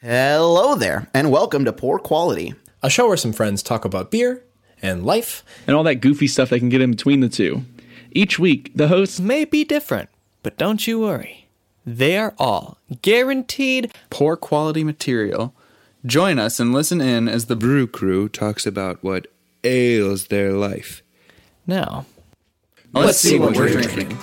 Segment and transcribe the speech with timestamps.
[0.00, 2.54] Hello there, and welcome to Poor Quality.
[2.84, 4.44] A show where some friends talk about beer
[4.80, 5.42] and life.
[5.66, 7.64] and all that goofy stuff that can get in between the two.
[8.12, 10.08] Each week, the hosts may be different,
[10.44, 11.48] but don't you worry.
[11.84, 15.52] They are all guaranteed poor quality material.
[16.06, 19.26] Join us and listen in as the Brew Crew talks about what
[19.64, 21.02] ails their life.
[21.66, 22.06] now.
[22.92, 24.16] Let's, see what, we're drinking.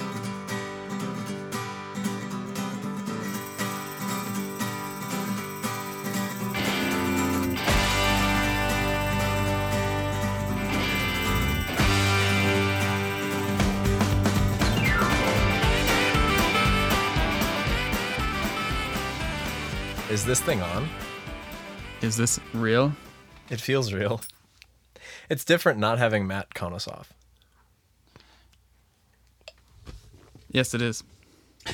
[20.26, 20.90] Is this thing on?
[22.02, 22.94] Is this real?
[23.52, 24.22] It feels real.
[25.30, 27.14] It's different not having Matt count us off.
[30.50, 31.04] Yes, it is.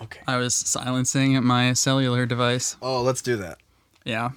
[0.00, 0.20] Okay.
[0.26, 2.76] I was silencing my cellular device.
[2.80, 3.58] Oh, let's do that.
[4.04, 4.30] Yeah.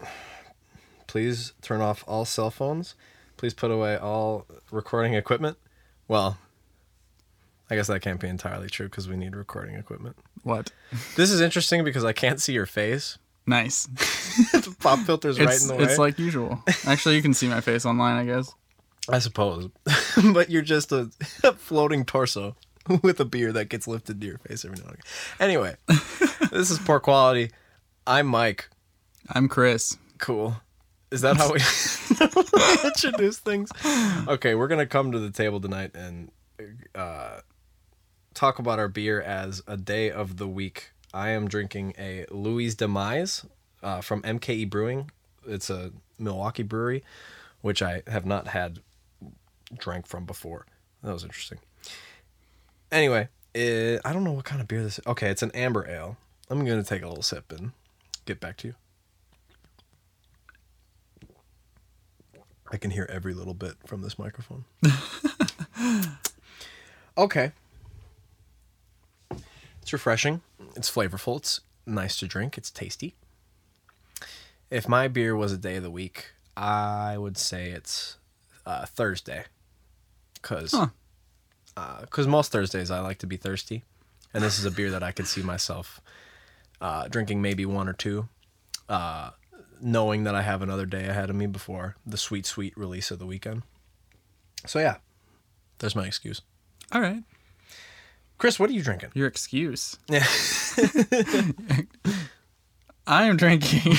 [1.07, 2.93] Please turn off all cell phones.
[3.37, 5.57] Please put away all recording equipment.
[6.09, 6.37] Well,
[7.69, 10.17] I guess that can't be entirely true because we need recording equipment.
[10.45, 10.71] What?
[11.15, 13.17] This is interesting because I can't see your face.
[13.47, 13.87] Nice.
[14.51, 15.83] The pop filter's right in the way.
[15.83, 16.61] it's like usual.
[16.85, 18.53] Actually, you can see my face online, I guess.
[19.07, 19.69] I suppose.
[20.33, 21.09] but you're just a
[21.55, 22.57] floating torso
[23.01, 25.05] with a beer that gets lifted to your face every now and again.
[25.39, 25.75] Anyway,
[26.51, 27.51] this is poor quality.
[28.05, 28.67] I'm Mike.
[29.29, 29.97] I'm Chris.
[30.17, 30.57] Cool.
[31.11, 31.61] Is that how we
[32.89, 33.71] introduce things?
[34.27, 36.29] Okay, we're gonna come to the table tonight and
[36.93, 37.39] uh,
[38.35, 40.91] talk about our beer as a day of the week.
[41.13, 43.45] I am drinking a Louie's Demise
[43.81, 45.09] uh, from MKE Brewing.
[45.47, 47.03] It's a Milwaukee brewery,
[47.61, 48.79] which I have not had
[49.75, 50.65] drank from before.
[51.01, 51.59] That was interesting.
[52.91, 55.07] Anyway, eh, I don't know what kind of beer this is.
[55.07, 56.17] Okay, it's an amber ale.
[56.49, 57.71] I'm gonna take a little sip and
[58.25, 58.75] get back to you.
[62.71, 64.65] I can hear every little bit from this microphone.
[67.17, 67.53] okay.
[69.85, 70.41] It's refreshing.
[70.75, 71.37] It's flavorful.
[71.37, 72.57] It's nice to drink.
[72.57, 73.13] It's tasty.
[74.71, 78.17] If my beer was a day of the week, I would say it's
[78.65, 79.45] uh, Thursday.
[80.33, 80.87] Because Huh.
[82.27, 83.83] most Thursdays I like to be thirsty.
[84.33, 86.01] And this is a beer that I could see myself
[86.81, 88.27] uh, drinking maybe one or two
[88.89, 89.29] uh,
[89.79, 93.19] knowing that I have another day ahead of me before the sweet, sweet release of
[93.19, 93.61] the weekend.
[94.65, 94.95] So yeah,
[95.77, 96.41] there's my excuse.
[96.91, 97.21] All right.
[98.37, 99.11] Chris, what are you drinking?
[99.13, 99.97] Your excuse.
[100.09, 100.25] Yeah.
[103.07, 103.93] I am drinking.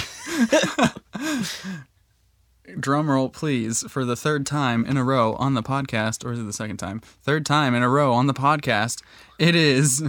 [2.81, 6.41] Drum roll, please, for the third time in a row on the podcast, or is
[6.41, 7.01] it the second time?
[7.23, 9.03] Third time in a row on the podcast.
[9.39, 10.03] It is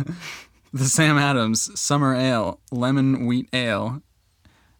[0.73, 4.01] the Sam Adams Summer Ale Lemon Wheat Ale.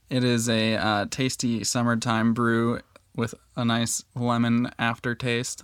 [0.09, 2.80] It is a uh, tasty summertime brew
[3.16, 5.63] with a nice lemon aftertaste.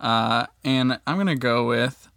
[0.00, 2.08] Uh, and I'm gonna go with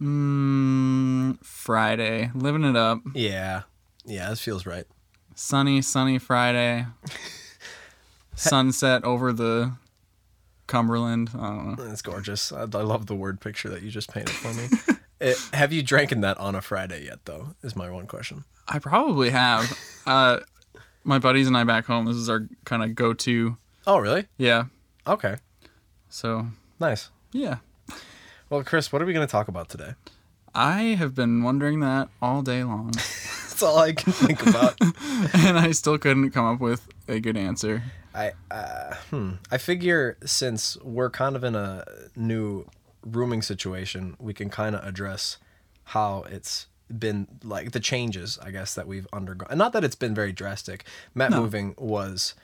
[0.00, 3.00] mm, Friday, living it up.
[3.14, 3.62] yeah.
[4.04, 4.86] Yeah, this feels right.
[5.34, 6.86] sunny, sunny Friday.
[8.34, 9.72] Sunset over the
[10.66, 11.30] Cumberland.
[11.34, 11.84] I don't know.
[11.90, 12.52] It's gorgeous.
[12.52, 14.68] I, I love the word picture that you just painted for me.
[15.20, 17.48] Eh, have you drank in that on a Friday yet, though?
[17.64, 18.44] Is my one question.
[18.68, 19.76] I probably have.
[20.06, 20.38] Uh,
[21.02, 22.06] my buddies and I back home.
[22.06, 23.56] This is our kind of go-to.
[23.84, 24.26] Oh, really?
[24.38, 24.66] Yeah.
[25.08, 25.34] Okay.
[26.08, 26.46] So
[26.78, 27.10] Nice.
[27.32, 27.56] yeah,
[28.50, 29.92] Well, Chris, what are we going to talk about today?
[30.54, 32.92] I have been wondering that all day long,
[33.58, 34.80] That's all I can think about.
[35.34, 37.82] and I still couldn't come up with a good answer.
[38.14, 39.32] I uh, hmm.
[39.50, 41.84] I figure since we're kind of in a
[42.16, 42.66] new
[43.04, 45.36] rooming situation, we can kind of address
[45.84, 49.48] how it's been like the changes, I guess, that we've undergone.
[49.50, 50.84] And not that it's been very drastic.
[51.14, 51.42] Matt No.
[51.42, 52.34] moving was,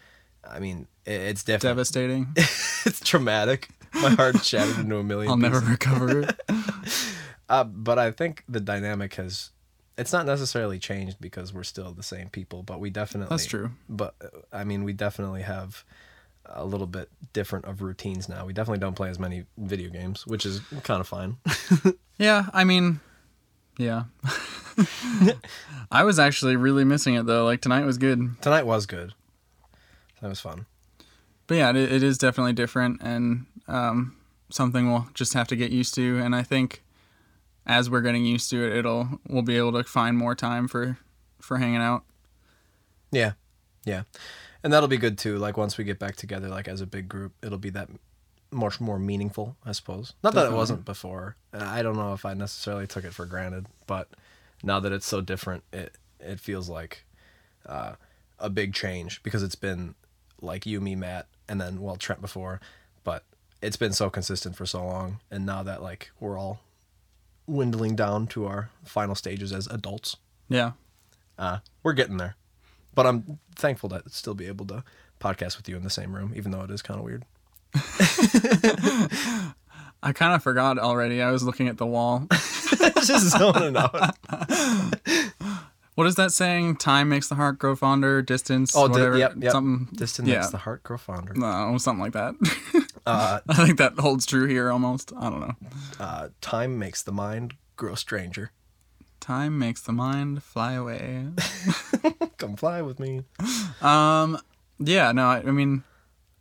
[0.48, 1.76] I mean, it's different.
[1.76, 2.28] Devastating.
[2.36, 3.68] it's traumatic.
[3.94, 6.28] My heart shattered into a 1000000 I'll never recover.
[7.46, 9.50] Uh, but I think the dynamic has.
[9.98, 13.28] It's not necessarily changed because we're still the same people, but we definitely.
[13.28, 13.72] That's true.
[13.86, 15.84] But uh, I mean, we definitely have
[16.46, 18.46] a little bit different of routines now.
[18.46, 21.36] We definitely don't play as many video games, which is kind of fine.
[22.16, 23.00] Yeah, I mean,
[23.76, 24.04] yeah.
[25.90, 27.44] I was actually really missing it though.
[27.44, 28.40] Like tonight was good.
[28.40, 29.14] Tonight was good.
[30.22, 30.66] That was fun.
[31.46, 34.16] But yeah, it, it is definitely different and um,
[34.50, 36.18] something we'll just have to get used to.
[36.18, 36.82] And I think
[37.66, 40.98] as we're getting used to it, it'll we'll be able to find more time for
[41.40, 42.04] for hanging out.
[43.10, 43.32] Yeah,
[43.84, 44.02] yeah,
[44.62, 45.38] and that'll be good too.
[45.38, 47.88] Like once we get back together, like as a big group, it'll be that
[48.50, 50.14] much more meaningful, I suppose.
[50.22, 51.36] Not that it wasn't before.
[51.52, 54.08] I don't know if I necessarily took it for granted, but
[54.62, 57.04] now that it's so different, it it feels like
[57.66, 57.94] uh,
[58.38, 59.94] a big change because it's been
[60.40, 62.60] like you, me, Matt, and then well Trent before,
[63.04, 63.24] but
[63.62, 66.60] it's been so consistent for so long, and now that like we're all
[67.48, 70.16] dwindling down to our final stages as adults,
[70.48, 70.72] Yeah.
[71.38, 72.36] uh, we're getting there.
[72.94, 74.84] But I'm thankful to still be able to
[75.20, 77.24] podcast with you in the same room, even though it is kind of weird.
[80.02, 81.22] I kind of forgot already.
[81.22, 82.26] I was looking at the wall.
[83.04, 84.16] Just zoning out.
[85.94, 86.76] What is that saying?
[86.76, 88.20] Time makes the heart grow fonder.
[88.20, 88.74] Distance.
[88.76, 89.18] Oh, di- whatever.
[89.18, 89.52] yep, yep.
[89.52, 89.94] Something.
[89.94, 90.36] Distance yeah.
[90.36, 91.34] makes the heart grow fonder.
[91.34, 92.34] No, something like that.
[93.06, 95.12] Uh, I think that holds true here almost.
[95.14, 95.54] I don't know.
[96.00, 98.50] uh, time makes the mind grow stranger.
[99.20, 101.26] Time makes the mind fly away.
[102.38, 103.24] Come fly with me.
[103.82, 104.38] Um,
[104.78, 105.84] yeah, no, I, I mean,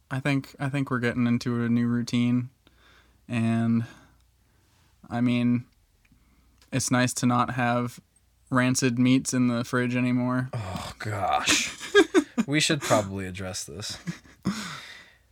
[0.10, 2.50] I think I think we're getting into a new routine,
[3.28, 3.84] and
[5.10, 5.66] I mean,
[6.72, 8.00] it's nice to not have
[8.54, 10.50] rancid meats in the fridge anymore.
[10.54, 11.76] Oh gosh,
[12.48, 13.98] we should probably address this.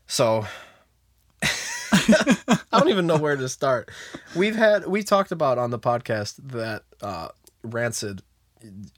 [0.08, 0.46] So,
[1.42, 3.90] I don't even know where to start.
[4.36, 7.30] We've had we talked about on the podcast that uh,
[7.64, 8.22] rancid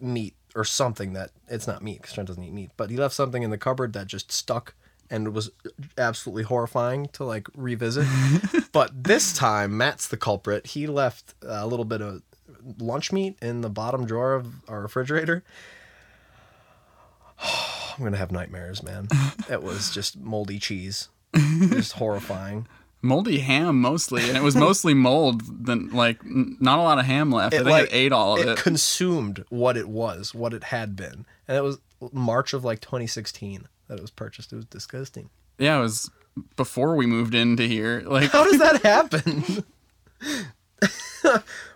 [0.02, 3.14] meat or something that it's not meat because Trent doesn't eat meat, but he left
[3.14, 4.76] something in the cupboard that just stuck
[5.10, 5.52] and was
[5.98, 8.08] absolutely horrifying to like revisit.
[8.72, 10.68] but this time, Matt's the culprit.
[10.68, 12.22] He left a little bit of
[12.80, 15.44] lunch meat in the bottom drawer of our refrigerator.
[17.98, 19.08] I'm gonna have nightmares, man.
[19.50, 22.68] It was just moldy cheese, just horrifying.
[23.02, 25.42] Moldy ham mostly, and it was mostly mold.
[25.66, 27.54] Then like n- not a lot of ham left.
[27.54, 28.58] I think it ate all of it it.
[28.58, 31.80] consumed what it was, what it had been, and it was
[32.14, 34.54] March of like 2016 that it was purchased.
[34.54, 35.30] It was disgusting.
[35.60, 36.10] yeah, it was
[36.56, 38.02] before we moved into here.
[38.06, 39.66] Like How does that happen?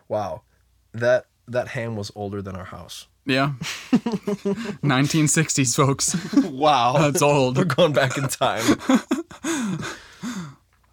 [0.07, 0.41] wow,
[0.97, 3.07] that that ham was older than our house.
[3.25, 3.53] yeah,
[3.91, 6.15] 1960s folks.
[6.33, 7.57] Wow, That's old.
[7.57, 8.77] We're going back in time.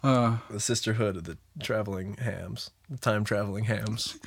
[0.03, 4.19] Uh, the sisterhood of the traveling hams, the time traveling hams.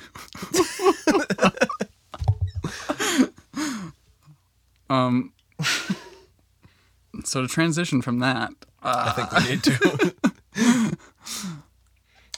[4.89, 5.31] um.
[7.23, 8.51] So to transition from that,
[8.83, 10.97] I think we need to.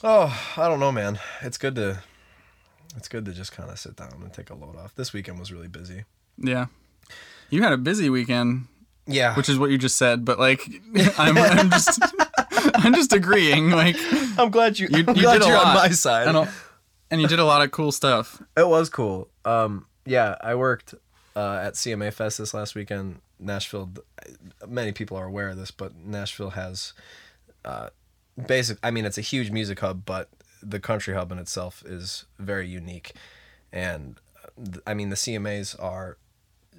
[0.04, 1.18] oh, I don't know, man.
[1.42, 1.98] It's good to
[2.96, 4.94] it's good to just kind of sit down and take a load off.
[4.94, 6.04] This weekend was really busy.
[6.38, 6.66] yeah,
[7.50, 8.66] you had a busy weekend,
[9.06, 10.24] Yeah, which is what you just said.
[10.24, 10.66] But like,
[11.18, 12.00] I'm, I'm just,
[12.74, 13.70] I'm just agreeing.
[13.70, 13.96] Like,
[14.38, 14.88] I'm glad you.
[14.90, 16.28] you, I'm you glad did a lot on my side.
[16.28, 16.48] and,
[17.10, 18.42] and you did a lot of cool stuff.
[18.56, 19.28] It was cool.
[19.44, 20.94] Um, yeah, I worked
[21.36, 23.20] uh, at CMA Fest this last weekend.
[23.38, 23.90] Nashville.
[24.68, 26.92] Many people are aware of this, but Nashville has
[27.64, 27.88] uh,
[28.46, 28.78] basic.
[28.82, 30.28] I mean, it's a huge music hub, but
[30.62, 33.12] the country hub in itself is very unique.
[33.72, 36.18] And uh, I mean, the CMAs are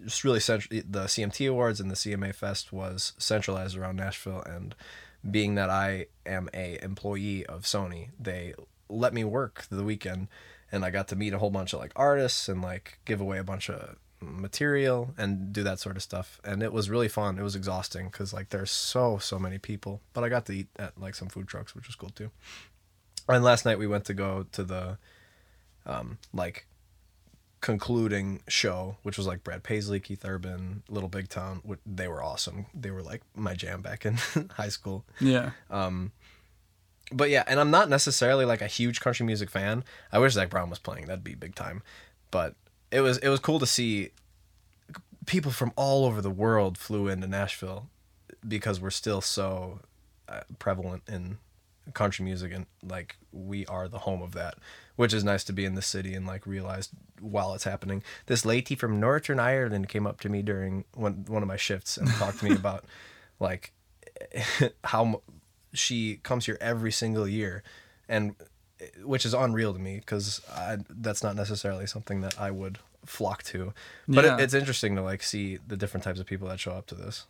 [0.05, 0.81] just really central.
[0.89, 4.75] The CMT Awards and the CMA Fest was centralized around Nashville, and
[5.29, 8.53] being that I am a employee of Sony, they
[8.89, 10.27] let me work the weekend,
[10.71, 13.37] and I got to meet a whole bunch of like artists and like give away
[13.37, 17.37] a bunch of material and do that sort of stuff and it was really fun
[17.37, 20.67] it was exhausting because like there's so so many people but i got to eat
[20.77, 22.31] at like some food trucks which was cool too
[23.27, 24.97] and last night we went to go to the
[25.85, 26.65] um like
[27.61, 32.65] concluding show which was like brad paisley keith urban little big town they were awesome
[32.73, 34.15] they were like my jam back in
[34.51, 35.51] high school Yeah,
[37.11, 39.83] but yeah, and I'm not necessarily like a huge country music fan.
[40.11, 41.83] I wish Zac Brown was playing; that'd be big time.
[42.31, 42.55] But
[42.91, 44.09] it was it was cool to see
[45.25, 47.87] people from all over the world flew into Nashville
[48.47, 49.79] because we're still so
[50.27, 51.37] uh, prevalent in
[51.93, 54.55] country music and like we are the home of that
[54.95, 58.03] which is nice to be in the city and like realize while it's happening.
[58.27, 61.97] This lady from northern ireland came up to me during one, one of my shifts
[61.97, 62.85] and talked to me about
[63.39, 63.73] like
[64.83, 65.21] how
[65.73, 67.63] she comes here every single year
[68.07, 68.35] and
[69.03, 70.41] which is unreal to me because
[70.89, 73.73] that's not necessarily something that i would flock to.
[74.07, 74.37] But Yeah.
[74.37, 76.95] it, it's interesting to like see the different types of people that show up to
[76.95, 77.25] this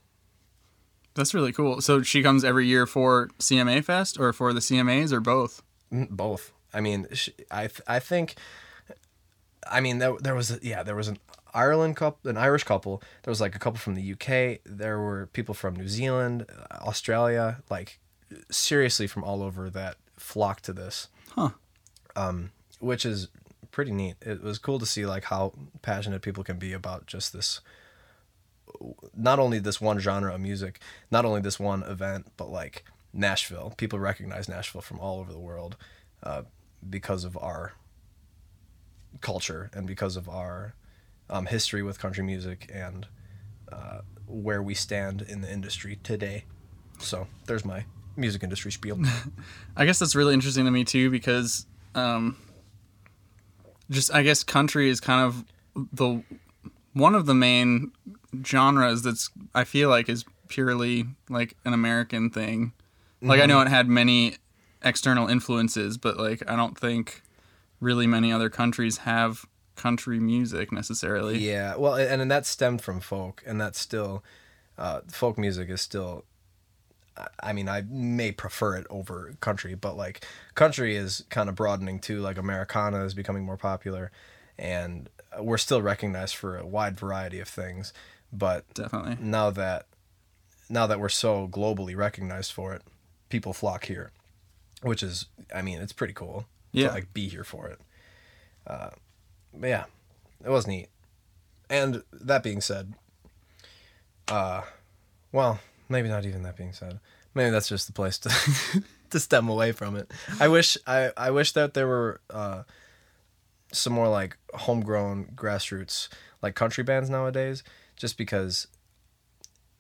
[1.15, 1.81] that's really cool.
[1.81, 5.61] So she comes every year for CMA Fest or for the CMAs or both.
[5.91, 8.33] Mm, both i mean sh i i think
[9.69, 11.19] i mean there, there was a, yeah there was an
[11.53, 15.27] ireland couple an irish couple there was like a couple from the uk there were
[15.33, 17.99] people from new zealand uh, australia like
[18.49, 21.49] seriously from all over that flocked to this Huh.
[22.15, 23.27] um which is
[23.69, 25.53] pretty neat it was cool to see like how
[25.83, 27.61] passionate people can be about just this
[29.15, 30.79] not only this one genre of music
[31.11, 35.39] not only this one event but like nashville people recognize nashville from all over the
[35.39, 35.77] world
[36.23, 36.41] uh,
[36.89, 37.73] because of our
[39.21, 40.75] culture and because of our
[41.29, 43.07] um, history with country music and
[43.71, 46.45] uh, where we stand in the industry today.
[46.99, 48.99] So there's my music industry spiel.
[49.77, 51.65] I guess that's really interesting to me too because
[51.95, 52.37] um
[53.89, 55.45] just I guess country is kind of
[55.91, 56.23] the
[56.93, 57.91] one of the main
[58.45, 62.73] genres that's I feel like is purely like an American thing.
[63.21, 64.35] Like I know it had many
[64.83, 67.23] external influences, but like I don't think
[67.79, 69.45] really many other countries have
[69.75, 71.37] country music necessarily.
[71.37, 74.23] Yeah, well, and, and that stemmed from folk, and that's still
[74.77, 76.25] uh, folk music is still.
[77.43, 81.99] I mean, I may prefer it over country, but like country is kind of broadening
[81.99, 82.19] too.
[82.21, 84.11] Like Americana is becoming more popular,
[84.57, 85.09] and
[85.39, 87.93] we're still recognized for a wide variety of things.
[88.31, 89.17] But Definitely.
[89.19, 89.85] now that
[90.69, 92.81] now that we're so globally recognized for it,
[93.29, 94.11] people flock here,
[94.81, 96.45] which is, I mean, it's pretty cool.
[96.71, 96.87] Yeah.
[96.87, 97.79] To like be here for it.
[98.65, 98.89] Uh,
[99.53, 99.85] but yeah,
[100.43, 100.87] it was neat.
[101.69, 102.93] And that being said,
[104.27, 104.61] uh,
[105.31, 105.59] well,
[105.89, 106.99] maybe not even that being said.
[107.35, 110.11] Maybe that's just the place to to stem away from it.
[110.39, 112.63] I wish I I wish that there were uh,
[113.73, 116.07] some more like homegrown grassroots
[116.41, 117.63] like country bands nowadays
[117.95, 118.67] just because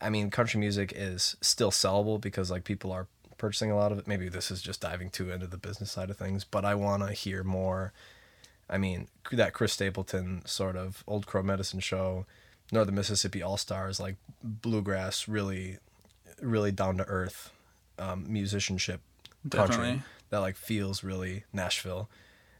[0.01, 3.07] I mean country music is still sellable because like people are
[3.37, 4.07] purchasing a lot of it.
[4.07, 7.05] Maybe this is just diving too into the business side of things, but I want
[7.07, 7.93] to hear more
[8.69, 12.25] I mean that Chris Stapleton sort of Old Crow Medicine show,
[12.71, 15.77] Northern Mississippi All Stars like bluegrass really
[16.41, 17.51] really down to earth
[17.99, 19.01] um, musicianship
[19.49, 20.01] country Definitely.
[20.29, 22.09] that like feels really Nashville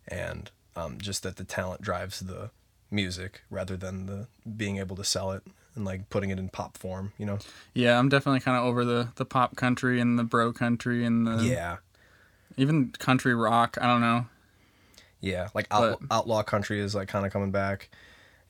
[0.07, 2.51] and um, just that the talent drives the
[2.91, 4.27] music rather than the
[4.57, 5.43] being able to sell it
[5.75, 7.39] and like putting it in pop form, you know?
[7.73, 11.25] Yeah, I'm definitely kind of over the the pop country and the bro country and
[11.25, 11.77] the Yeah.
[12.57, 13.77] even country rock.
[13.81, 14.27] I don't know.
[15.19, 15.49] Yeah.
[15.53, 17.89] Like But- outlaw country is like kind of coming back.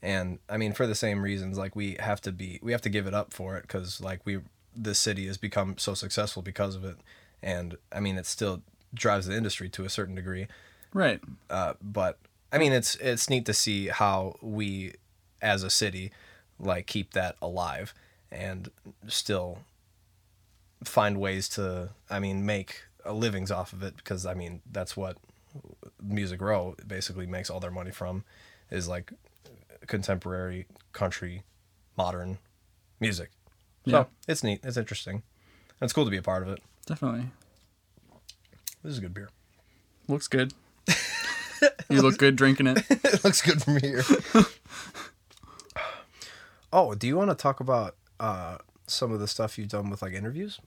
[0.02, 2.90] And I mean, for the same reasons, like we have to be, we have to
[2.90, 4.40] give it up for it because like we,
[4.76, 6.98] this city has become so successful because of it.
[7.42, 8.64] And I mean, it still
[8.94, 10.48] drives the industry to a certain degree.
[10.94, 11.20] Right.
[11.50, 12.20] uh, but
[12.52, 14.94] I mean, it's it's neat to see how we,
[15.42, 16.12] as a city,
[16.60, 17.94] like keep that alive
[18.32, 18.70] and
[19.08, 19.60] still
[20.84, 24.96] find ways to, I mean, make a livings off of it because I mean that's
[24.96, 25.18] what
[26.02, 28.24] Music Row basically makes all their money from,
[28.70, 29.12] is like
[29.88, 31.44] contemporary country,
[31.98, 32.38] modern
[33.00, 33.32] music.
[33.88, 34.06] So Yeah.
[34.28, 34.60] it's neat.
[34.64, 35.24] It's interesting.
[35.82, 36.60] It's cool to be a part of it.
[36.86, 37.26] Definitely.
[38.84, 39.30] This is good beer.
[40.08, 40.54] Looks good.
[41.90, 42.84] You look good drinking it.
[42.90, 44.04] it looks good from here.
[46.74, 50.02] oh, do you want to talk about uh, some of the stuff you've done with
[50.02, 50.60] like interviews?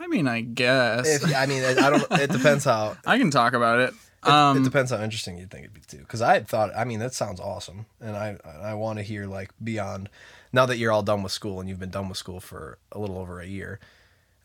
[0.00, 2.06] I mean, I guess If, I mean, I don't.
[2.12, 2.96] It depends how.
[3.06, 3.94] I can talk about it.
[4.24, 5.98] It, Um, it depends how interesting you think it'd be too.
[5.98, 6.70] Because I had thought.
[6.76, 10.08] I mean, that sounds awesome, and I I want to hear like beyond.
[10.52, 12.98] Now that you're all done with school and you've been done with school for a
[12.98, 13.80] little over a year,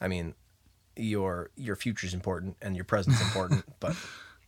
[0.01, 0.33] I mean,
[0.97, 3.63] your your future's important and your present's important.
[3.79, 3.95] but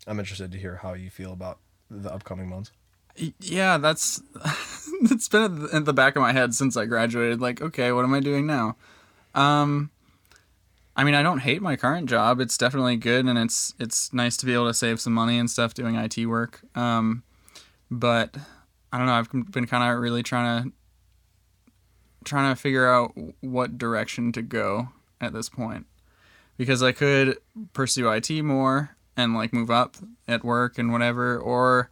[0.07, 1.59] I'm interested to hear how you feel about
[1.89, 2.71] the upcoming months.
[3.39, 4.21] yeah, that's
[5.03, 7.41] it's been at the back of my head since I graduated.
[7.41, 8.75] Like, okay, what am I doing now?
[9.33, 9.91] Um,
[10.95, 12.39] I mean, I don't hate my current job.
[12.39, 15.49] It's definitely good, and it's it's nice to be able to save some money and
[15.49, 16.61] stuff doing IT work.
[16.75, 17.23] Um,
[17.91, 18.35] but
[18.91, 19.13] I don't know.
[19.13, 20.71] I've been kind of really trying to
[22.23, 24.89] trying to figure out what direction to go
[25.21, 25.85] at this point
[26.57, 27.37] because I could
[27.73, 31.89] pursue IT more and like move up at work and whatever, or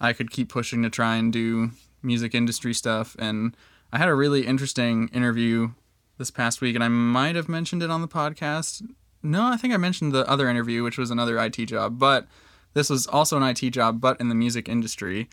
[0.00, 1.70] I could keep pushing to try and do
[2.02, 3.16] music industry stuff.
[3.18, 3.56] And
[3.92, 5.70] I had a really interesting interview
[6.18, 8.82] this past week, and I might have mentioned it on the podcast.
[9.22, 12.26] No, I think I mentioned the other interview, which was another IT job, but
[12.74, 15.28] this was also an IT job, but in the music industry,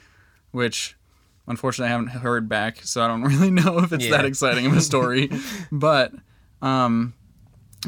[0.52, 0.96] which
[1.48, 4.74] unfortunately I haven't heard back, so I don't really know if it's that exciting of
[4.74, 5.30] a story.
[5.72, 6.14] but
[6.62, 7.14] um,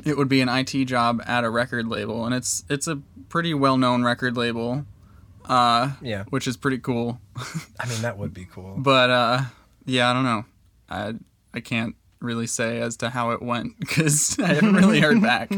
[0.06, 2.98] it would be an IT job at a record label, and it's it's a
[3.30, 4.86] pretty well known record label,
[5.46, 7.20] uh, Yeah, which is pretty cool.
[7.80, 8.76] I mean that would be cool.
[8.78, 9.42] But uh,
[9.86, 10.46] yeah, I don't know.
[10.90, 11.14] I
[11.54, 15.52] I can't really say as to how it went because I haven't really heard back.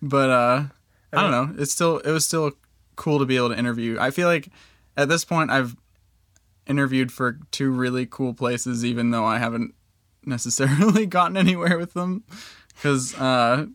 [0.00, 0.64] But uh,
[1.12, 1.54] I don't know.
[1.62, 2.52] It's still it was still
[2.96, 3.96] cool to be able to interview.
[3.98, 4.48] I feel like
[4.96, 5.76] at this point I've
[6.66, 9.74] interviewed for two really cool places, even though I haven't
[10.24, 12.24] necessarily gotten anywhere with them.
[12.74, 13.66] Because uh,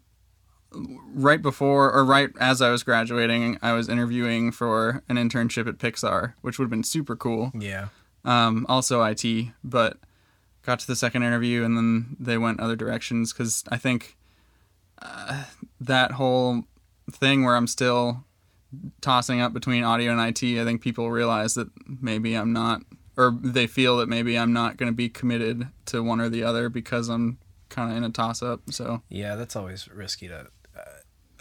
[1.13, 5.77] right before or right as I was graduating, I was interviewing for an internship at
[5.77, 7.51] Pixar, which would have been super cool.
[7.57, 7.87] Yeah,
[8.25, 9.25] um, also IT,
[9.63, 9.97] but
[10.63, 14.17] got to the second interview and then they went other directions because I think
[15.01, 15.45] uh,
[15.79, 16.63] that whole
[17.09, 18.25] thing where I'm still
[18.99, 21.69] tossing up between audio and IT, I think people realize that
[22.01, 22.81] maybe I'm not
[23.15, 26.43] or they feel that maybe I'm not going to be committed to one or the
[26.43, 27.39] other because I'm
[27.77, 28.61] kind of in a toss up.
[28.71, 30.47] So Yeah, that's always risky to.
[30.75, 30.81] Uh,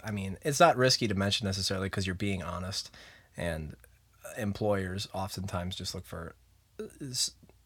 [0.03, 2.91] I mean, it's not risky to mention necessarily because you're being honest,
[3.35, 3.75] and
[4.37, 6.35] employers oftentimes just look for.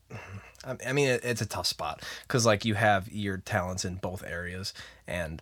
[0.85, 4.73] I mean, it's a tough spot because like you have your talents in both areas,
[5.07, 5.41] and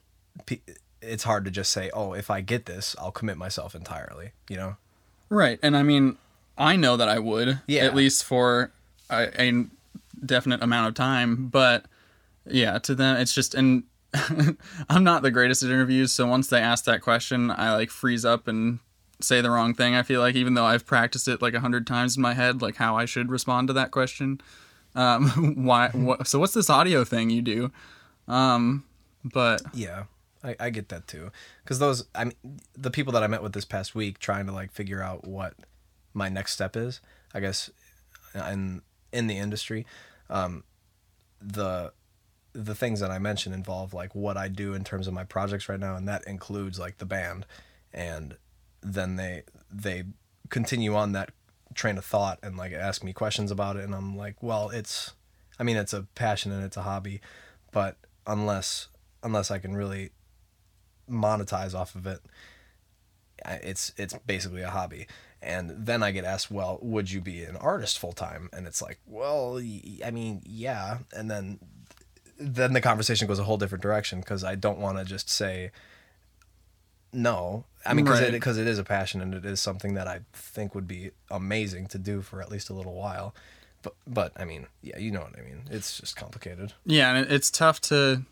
[1.02, 4.58] it's hard to just say, "Oh, if I get this, I'll commit myself entirely." You
[4.58, 4.76] know?
[5.30, 6.18] Right, and I mean,
[6.58, 7.84] I know that I would, Yeah.
[7.86, 8.72] at least for
[9.12, 9.66] a, a
[10.26, 11.48] definite amount of time.
[11.48, 11.86] But
[12.52, 13.84] yeah, to them, it's just, and
[14.90, 18.26] I'm not the greatest at interviews, so once they ask that question, I like freeze
[18.26, 18.80] up and
[19.22, 19.96] say the wrong thing.
[19.96, 22.62] I feel like even though I've practiced it like a hundred times in my head,
[22.62, 24.42] like how I should respond to that question.
[24.96, 25.90] Um, why?
[25.94, 27.72] What, so what's this audio thing you do?
[28.28, 28.86] Um,
[29.24, 30.06] but Yeah,
[30.44, 31.32] I, I get that too.
[31.64, 34.52] Because those, I mean, the people that I met with this past week, trying to
[34.52, 35.54] like figure out what
[36.14, 37.02] my next step is,
[37.34, 37.70] I guess,
[38.34, 39.86] in in the industry,
[40.30, 40.64] um,
[41.42, 41.92] the
[42.54, 45.70] the things that I mentioned involve like what I do in terms of my projects
[45.70, 47.46] right now, and that includes like the band,
[47.94, 48.38] and
[48.82, 50.04] then they they
[50.50, 51.32] continue on that
[51.76, 55.14] train of thought and like ask me questions about it, and I'm like, well, it's,
[55.60, 57.22] I mean, it's a passion and it's a hobby,
[57.72, 58.88] but unless
[59.24, 60.12] unless I can really
[61.10, 62.20] monetize off of it,
[63.46, 65.08] it's it's basically a hobby.
[65.42, 68.50] And then I get asked, well, would you be an artist full time?
[68.52, 70.98] And it's like, well, I mean, yeah.
[71.16, 71.60] And then
[72.40, 75.72] then the conversation goes a whole different direction because I don't want to just say
[77.12, 77.66] no.
[77.86, 78.30] I mean, because Right.
[78.30, 81.12] it, because it is a passion and it is something that I think would be
[81.32, 83.34] amazing to do for at least a little while.
[83.82, 85.64] But but I mean, yeah, you know what I mean.
[85.72, 86.74] It's just complicated.
[86.86, 88.24] Yeah, and it's tough to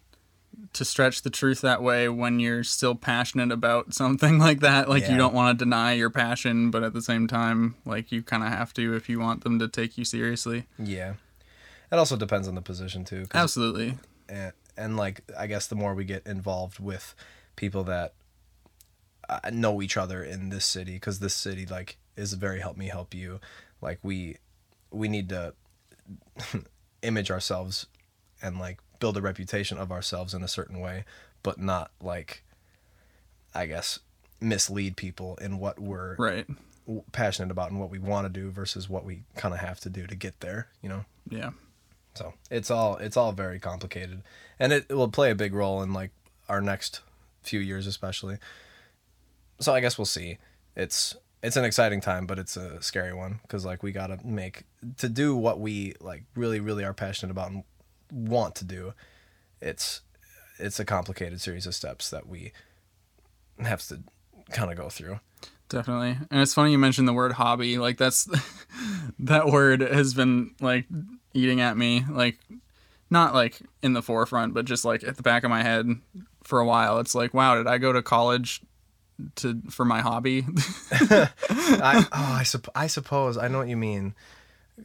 [0.74, 4.90] to stretch the truth that way when you're still passionate about something like that.
[4.90, 5.12] Like Yeah.
[5.12, 8.44] you don't want to deny your passion, but at the same time, like you kind
[8.44, 10.66] of have to if you want them to take you seriously.
[10.78, 11.14] Yeah.
[11.92, 13.28] It also depends on the position too.
[13.34, 13.98] Absolutely.
[14.30, 17.16] and, and like I guess the more we get involved with
[17.56, 18.14] people that
[19.30, 22.88] uh, know each other in this city, because this city like is very help me
[22.88, 23.40] help you.
[23.82, 24.38] Like we
[24.92, 25.54] we need to
[27.02, 27.88] image ourselves
[28.42, 31.06] and like build a reputation of ourselves in a certain way,
[31.44, 32.44] but not like
[33.56, 34.00] I guess
[34.40, 36.46] mislead people in what we're Right.
[37.12, 39.90] passionate about and what we want to do versus what we kind of have to
[39.90, 40.68] do to get there.
[40.82, 41.06] You know.
[41.30, 41.52] Yeah.
[42.18, 44.24] So it's all it's all very complicated,
[44.60, 46.12] and it, it will play a big role in like
[46.50, 47.02] our next
[47.44, 48.38] few years, especially.
[49.60, 50.38] So I guess we'll see.
[50.76, 54.64] It's it's an exciting time, but it's a scary one because like we gotta make
[54.98, 57.64] to do what we like really really are passionate about and
[58.12, 58.94] want to do.
[59.62, 60.02] It's
[60.58, 62.52] it's a complicated series of steps that we
[63.60, 64.02] have to
[64.50, 65.20] kind of go through.
[65.70, 66.18] Definitely.
[66.32, 67.78] And it's funny you mentioned the word hobby.
[67.78, 68.28] Like that's
[69.20, 70.86] that word has been like
[71.38, 72.38] eating at me like
[73.10, 75.88] not like in the forefront, but just like at the back of my head
[76.44, 77.00] for a while.
[77.00, 78.62] It's like, wow, did I go to college
[79.36, 80.46] to for my hobby?
[80.92, 84.14] I oh I, sup- I suppose I know what you mean,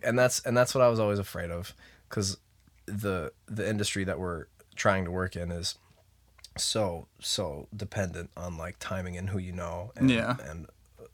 [0.03, 1.75] and that's and that's what I was always afraid of,
[2.09, 2.37] because
[2.87, 5.77] the the industry that we're trying to work in is
[6.57, 10.37] so so dependent on like timing and who you know and Yeah.
[10.45, 10.67] and
[11.01, 11.05] uh,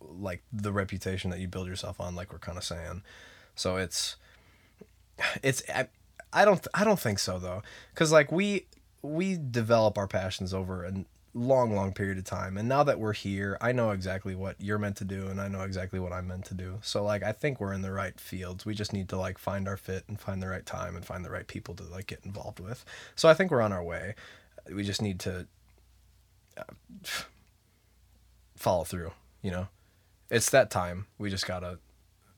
[0.00, 3.02] like the reputation that you build yourself on like we're kind of saying
[3.56, 4.14] so it's
[5.42, 5.88] it's I,
[6.32, 7.62] I don't I don't think so though.
[7.94, 8.66] Cuz like we
[9.02, 12.56] we develop our passions over a long long period of time.
[12.56, 15.48] And now that we're here I know exactly what you're meant to do and I
[15.48, 16.78] know exactly what I'm meant to do.
[16.82, 18.64] So like I think we're in the right fields.
[18.64, 21.24] We just need to like find our fit and find the right time and find
[21.24, 22.84] the right people to like get involved with.
[23.16, 24.14] So I think we're on our way.
[24.72, 25.46] We just need to
[26.56, 26.62] uh,
[28.56, 29.12] follow through
[29.44, 29.68] you know?
[30.30, 31.06] It's that time.
[31.18, 31.78] We just got to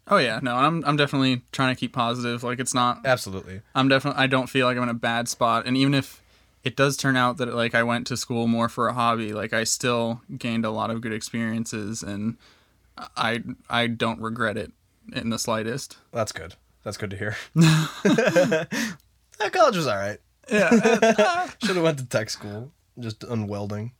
[0.08, 2.42] oh yeah, no, I'm I'm definitely trying to keep positive.
[2.42, 5.66] Like it's not absolutely I'm definitely I don't feel like I'm in a bad spot
[5.66, 6.22] and even if
[6.64, 9.52] it does turn out that like I went to school more for a hobby, like
[9.52, 12.36] I still gained a lot of good experiences and
[13.16, 14.72] I I don't regret it
[15.12, 15.96] in the slightest.
[16.12, 16.54] That's good.
[16.82, 17.36] That's good to hear.
[17.54, 18.68] that
[19.52, 20.18] college was all right.
[20.50, 21.48] Yeah.
[21.62, 22.72] Should have went to tech school.
[22.98, 23.92] Just unwelding.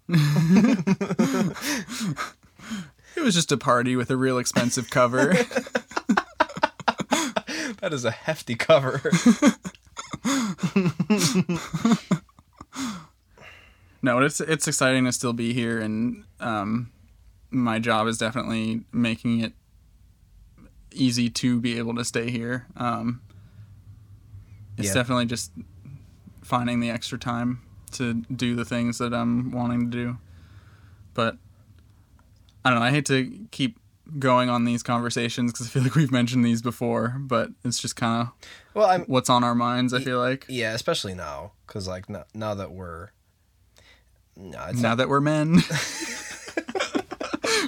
[3.17, 5.35] It was just a party with a real expensive cover.
[7.81, 9.03] That is a hefty cover.
[14.03, 16.91] no, it's it's exciting to still be here, and um,
[17.51, 19.53] my job is definitely making it
[20.93, 22.67] easy to be able to stay here.
[22.77, 23.21] Um,
[24.79, 24.95] it's Yeah.
[24.95, 25.53] definitely just
[26.43, 27.61] finding the extra time
[27.93, 30.19] to do the things that I'm wanting to do.
[31.15, 31.37] But
[32.65, 32.85] I don't know.
[32.85, 33.79] I hate to keep
[34.19, 37.97] going on these conversations because I feel like we've mentioned these before, but it's just
[37.97, 38.33] kind of
[38.75, 39.93] Well, I'm what's on our minds.
[39.93, 43.11] I feel like yeah, especially now because like now, now that we're
[44.37, 45.55] no, it's now that we're men,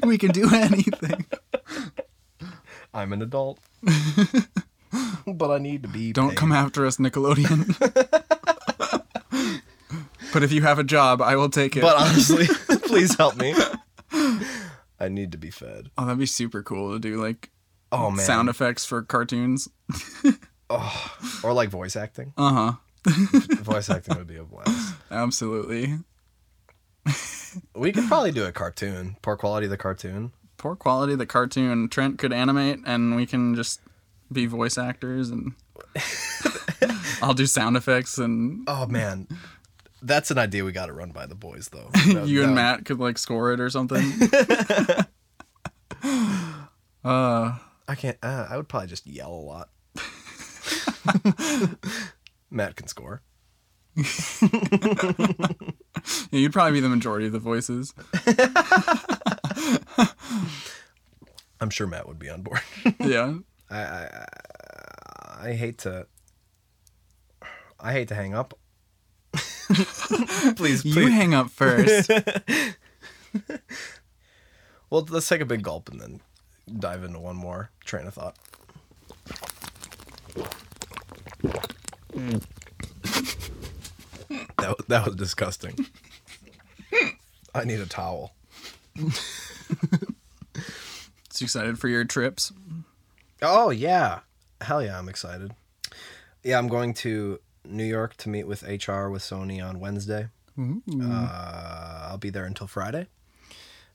[0.03, 1.27] we can do anything.
[2.93, 3.59] I'm an adult,
[5.27, 6.13] but I need to be.
[6.13, 6.39] Don't paid.
[6.39, 7.79] come after us, Nickelodeon.
[10.33, 11.83] but if you have a job, I will take it.
[11.83, 12.47] But honestly,
[12.87, 13.55] please help me.
[15.01, 15.91] I need to be fed.
[15.97, 17.51] oh, that'd be super cool to do like
[17.91, 19.69] Oh man, sound effects for cartoons.
[21.43, 22.33] or like voice acting.
[22.37, 22.73] Uh huh.
[23.63, 24.95] voice acting would be a blast.
[25.11, 25.99] Absolutely.
[27.75, 29.17] We could probably do a cartoon.
[29.23, 30.33] Poor quality of the cartoon.
[30.59, 31.89] Poor quality the cartoon.
[31.89, 33.81] Trent could animate, and we can just
[34.31, 35.55] be voice actors, and
[37.23, 39.29] I'll do sound effects, and Oh man,
[40.03, 41.91] that's an idea we got to run by the boys though.
[42.25, 44.03] you and Matt could like score it or something.
[47.05, 47.59] uh,
[47.89, 48.19] I can't.
[48.23, 49.71] Uh, I would probably just yell a lot.
[52.51, 53.23] Matt can score.
[53.97, 54.05] yeah,
[56.31, 57.93] you'd probably be the majority of the voices.
[61.61, 62.61] I'm sure Matt would be on board.
[63.01, 63.39] Yeah.
[63.71, 64.27] I, I
[65.41, 66.07] I hate to
[67.81, 68.59] I hate to hang up.
[70.57, 72.11] please, You hang up first.
[74.91, 76.21] well, let's take a big gulp and then
[76.79, 78.37] dive into one more train of thought.
[82.13, 82.43] Mm.
[84.57, 85.87] that wa- that was disgusting.
[87.55, 88.35] I need a towel.
[88.97, 89.23] Just
[91.43, 92.53] excited for your trips.
[93.43, 94.21] Oh yeah,
[94.61, 94.99] hell yeah!
[94.99, 95.53] I'm excited.
[96.43, 100.29] Yeah, I'm going to New York to meet with HR with Sony on Wednesday.
[101.13, 103.07] Uh, I'll be there until Friday,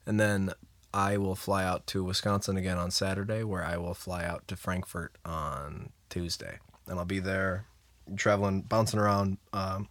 [0.06, 0.52] and then
[0.94, 4.56] I will fly out to Wisconsin again on Saturday, where I will fly out to
[4.56, 7.66] Frankfurt on Tuesday, and I'll be there
[8.16, 9.38] traveling, bouncing around.
[9.52, 9.88] Um,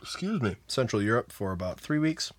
[0.00, 2.32] excuse me, Central Europe for about three weeks,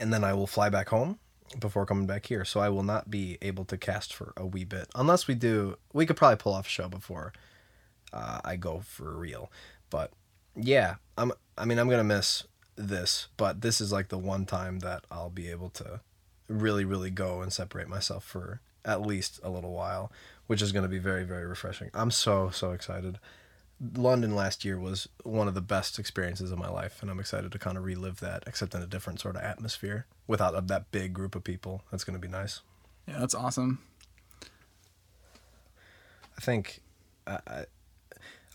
[0.00, 1.18] and then I will fly back home
[1.58, 2.44] before coming back here.
[2.44, 5.76] So I will not be able to cast for a wee bit unless we do.
[5.92, 7.32] We could probably pull off a show before
[8.12, 9.50] uh, I go for real.
[9.90, 10.12] But
[10.54, 11.32] yeah, I'm.
[11.58, 12.44] I mean, I'm gonna miss
[12.76, 16.00] this, but this is like the one time that I'll be able to
[16.48, 20.12] really, really go and separate myself for at least a little while,
[20.46, 21.90] which is gonna be very, very refreshing.
[21.94, 23.18] I'm so so excited.
[23.94, 27.52] London last year was one of the best experiences of my life, and I'm excited
[27.52, 30.90] to kind of relive that, except in a different sort of atmosphere without a, that
[30.92, 31.82] big group of people.
[31.90, 32.62] That's going to be nice.
[33.06, 33.80] Yeah, that's awesome.
[36.38, 36.80] I think
[37.26, 37.66] I,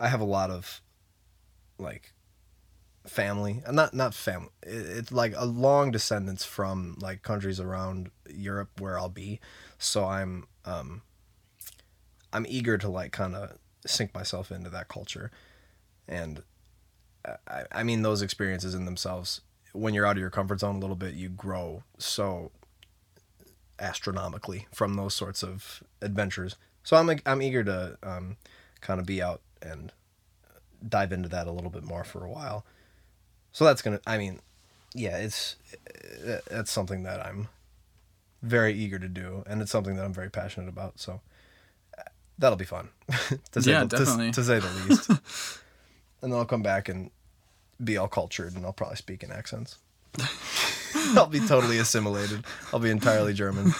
[0.01, 0.81] I, have a lot of
[1.77, 2.13] like
[3.05, 4.49] family, uh, not not family.
[4.63, 9.39] It's like a long descendants from like countries around Europe where I'll be.
[9.77, 11.01] So I'm um
[12.33, 15.31] I'm eager to like kind of sink myself into that culture,
[16.07, 16.43] and
[17.47, 19.41] I, I mean those experiences in themselves.
[19.73, 22.51] When you're out of your comfort zone a little bit, you grow so
[23.79, 26.55] astronomically from those sorts of adventures.
[26.83, 28.37] So I'm I'm eager to um,
[28.81, 29.91] kind of be out and
[30.87, 32.65] dive into that a little bit more for a while.
[33.51, 33.99] So that's gonna.
[34.07, 34.39] I mean,
[34.93, 35.55] yeah, it's
[36.49, 37.47] that's something that I'm
[38.41, 40.99] very eager to do, and it's something that I'm very passionate about.
[40.99, 41.21] So
[41.97, 42.03] uh,
[42.39, 42.89] that'll be fun.
[43.51, 44.31] to say Yeah, the, to- definitely.
[44.31, 45.09] To, say the least.
[46.21, 47.11] and then I'll come back and
[47.83, 49.77] be all cultured, and I'll probably speak in accents.
[51.15, 52.43] I'll be totally assimilated.
[52.73, 53.73] I'll be entirely German.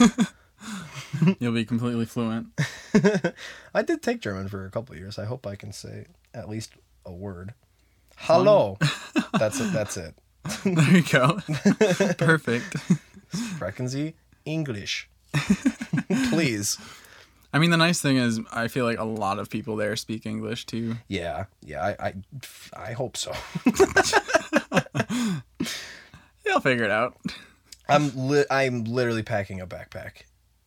[1.40, 2.48] You'll be completely fluent.
[3.74, 5.18] I did take German for a couple years.
[5.20, 6.74] I hope I can say at least
[7.06, 7.54] a word.
[8.18, 8.78] Hello.
[9.34, 9.72] that's it.
[9.74, 10.16] That's it.
[10.64, 11.40] There you go.
[12.18, 12.76] Perfect.
[13.34, 15.08] Sprechen Sie English.
[16.30, 16.78] Please.
[17.54, 20.26] I mean, the nice thing is, I feel like a lot of people there speak
[20.26, 20.96] English too.
[21.08, 21.46] Yeah.
[21.62, 21.94] Yeah.
[22.00, 22.08] I.
[22.08, 22.14] I,
[22.76, 23.34] I hope so.
[26.44, 27.18] They'll figure it out.
[27.88, 28.12] I'm.
[28.28, 30.24] Li- I'm literally packing a backpack,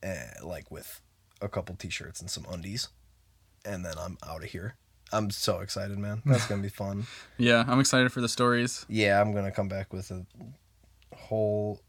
[0.07, 1.01] uh, like with
[1.45, 2.89] a couple t-shirts and some undies,
[3.65, 4.75] and then I'm out of here.
[5.13, 6.23] I'm so excited, man.
[6.27, 7.07] That's gonna be fun.
[7.39, 8.85] Yeah, I'm excited for the stories.
[8.89, 10.25] Yeah, I'm gonna come back with a
[11.15, 11.81] whole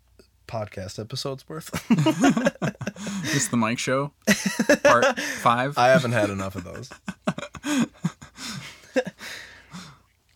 [0.47, 1.69] podcast episode's worth.
[3.35, 4.13] It's the Mike Show,
[4.83, 5.77] part five.
[5.77, 6.89] I haven't had enough of those.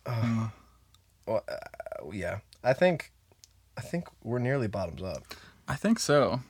[0.04, 0.48] Uh,
[1.26, 3.12] well, uh, yeah, I think,
[3.78, 5.22] I think we're nearly bottoms up.
[5.66, 6.40] I think so.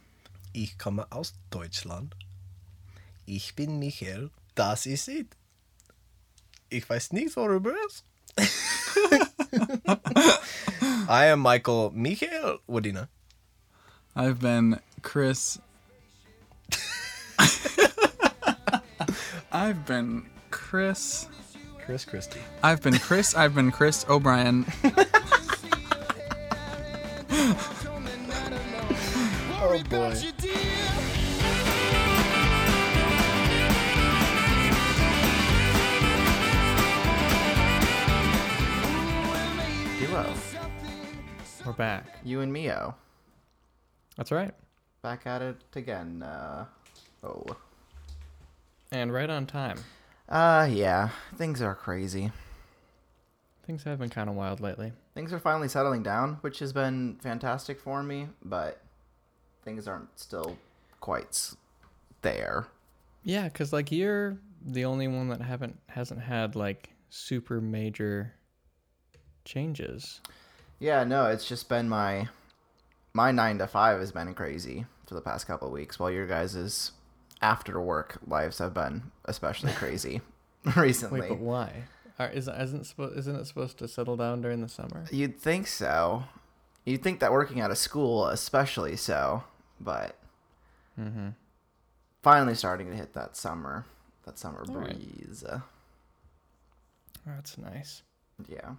[0.53, 2.15] Ich komme aus Deutschland.
[3.33, 4.31] Ich bin Michael.
[4.57, 5.37] Das ist it.
[6.69, 8.03] Ich weiß nicht, worüber es.
[11.09, 13.07] I am Michael Michael Wadina.
[14.17, 15.61] I've been Chris.
[19.53, 21.29] I've been Chris.
[21.87, 22.41] Chris Christie.
[22.65, 23.37] I've been Chris.
[23.37, 24.67] I've been Chris O'Brien.
[29.73, 30.13] Oh boy.
[30.13, 30.60] Oh,
[40.11, 40.35] Duo.
[41.65, 42.19] We're back.
[42.25, 42.97] You and Mio.
[44.17, 44.53] That's right.
[45.03, 46.25] Back at it again.
[46.25, 46.65] Uh,
[47.23, 47.45] oh.
[48.91, 49.79] And right on time.
[50.29, 51.11] Uh, yeah.
[51.37, 52.33] Things are crazy.
[53.65, 54.93] Things have been kind of wild lately.
[55.15, 58.83] Things are finally settling down, which has been fantastic for me, but
[59.65, 60.59] things aren't still
[60.99, 61.53] quite
[62.23, 62.67] there.
[63.23, 68.35] Yeah, because like you're the only one that haven't hasn't had like super major
[69.51, 70.21] changes.
[70.79, 72.29] Yeah, no, it's just been my
[73.13, 76.27] my nine to five has been crazy for the past couple of weeks, while your
[76.27, 76.93] guys'
[77.43, 80.21] after work lives have been especially crazy
[80.77, 81.21] recently.
[81.23, 81.73] Wait, but why?
[82.19, 85.05] Are, is isn't isn't it supposed to settle down during the summer?
[85.11, 86.25] You'd think so.
[86.85, 89.45] You'd think that working out of school, especially so,
[89.81, 90.17] but
[90.99, 91.29] Mm-hmm.
[92.23, 93.87] finally starting to hit that summer,
[94.27, 94.95] that summer right.
[94.99, 95.43] breeze.
[95.49, 95.61] Uh,
[97.27, 98.03] That's nice.
[98.49, 98.73] yeah.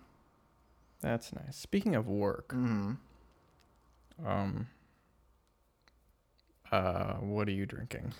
[1.01, 1.55] That's nice.
[1.57, 2.93] Speaking of work, hmm
[4.25, 4.67] um,
[6.71, 8.13] uh, what are you drinking?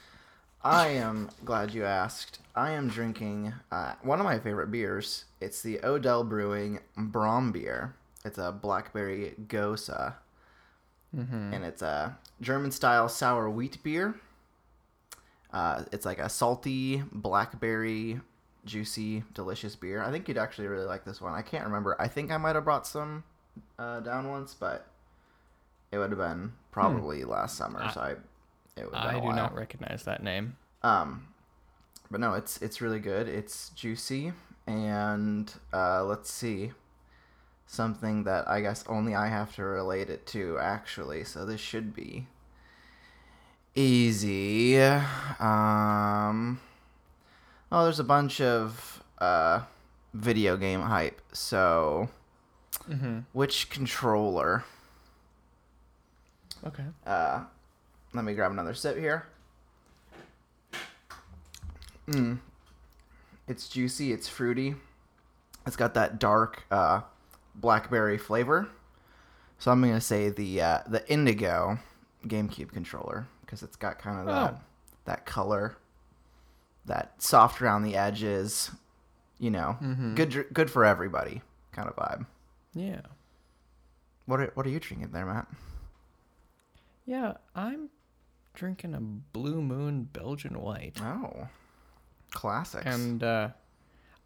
[0.64, 2.40] I am glad you asked.
[2.56, 5.26] I am drinking uh, one of my favorite beers.
[5.40, 7.94] It's the Odell Brewing Brombeere.
[8.26, 9.90] It's a blackberry gose,
[11.16, 11.54] Mm-hmm.
[11.54, 14.16] and it's a German style sour wheat beer.
[15.52, 18.22] Uh, it's like a salty blackberry,
[18.66, 20.02] juicy, delicious beer.
[20.04, 21.34] I think you'd actually really like this one.
[21.34, 21.96] I can't remember.
[22.00, 23.24] I think I might have brought some
[23.80, 24.88] uh, down once, but
[25.92, 27.82] it would have been probably last summer.
[27.84, 28.12] I- so I,
[28.80, 29.36] it would I do while.
[29.36, 30.56] not recognize that name.
[30.84, 31.28] Um,
[32.10, 33.28] but no, it's it's really good.
[33.28, 34.34] It's juicy,
[34.68, 36.72] and uh, let's see,
[37.68, 41.24] something that I guess only I have to relate it to actually.
[41.26, 42.28] So this should be
[43.76, 44.80] easy.
[45.40, 46.60] Um,
[47.72, 49.62] oh, there's a bunch of uh,
[50.14, 51.22] video game hype.
[51.34, 52.10] So
[52.90, 53.20] Mm-hmm.
[53.34, 54.64] which controller?
[56.66, 56.86] Okay.
[57.06, 57.44] Uh,
[58.14, 59.28] let me grab another sip here.
[62.08, 62.40] Mm.
[63.48, 64.12] It's juicy.
[64.12, 64.76] It's fruity.
[65.68, 67.02] It's got that dark uh,
[67.56, 68.68] blackberry flavor.
[69.60, 71.78] So I'm gonna say the uh, the Indigo
[72.26, 74.60] GameCube controller because it's got kind of that Oh.
[75.06, 75.78] that color,
[76.86, 78.72] that soft around the edges.
[79.38, 80.16] You know, Mhm.
[80.16, 81.42] good good for everybody
[81.72, 82.26] kind of vibe.
[82.74, 83.02] Yeah.
[84.26, 85.48] What are, what are you drinking there, Matt?
[87.06, 87.90] Yeah, I'm
[88.54, 91.02] drinking a Blue Moon Belgian White.
[91.02, 91.48] Oh,
[92.30, 92.86] classics.
[92.86, 93.50] And uh,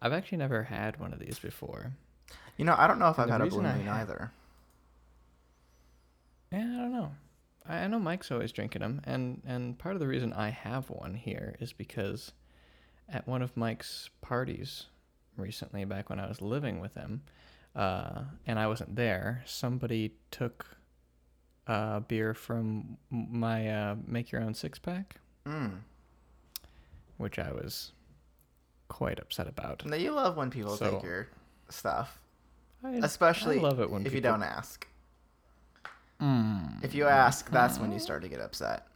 [0.02, 1.92] I've actually never had one of these before.
[2.58, 4.32] You know, I don't know if And I've had a blue moon ha- either.
[6.52, 7.12] Yeah, I don't know.
[7.66, 10.90] I, I know Mike's always drinking them, and and part of the reason I have
[10.90, 12.32] one here is because
[13.08, 14.86] at one of Mike's parties
[15.36, 17.22] recently, back when I was living with him,
[17.74, 20.66] uh, and I wasn't there, somebody took
[21.66, 25.78] uh, beer from my uh, make your own six pack, Mm.
[27.18, 27.92] which I was
[28.88, 29.84] quite upset about.
[29.84, 31.28] Now you love when people So- take your
[31.68, 32.20] stuff,
[32.84, 34.86] I, especially I love it when if you don't ask.
[36.82, 38.86] If you ask, that's when you start to get upset.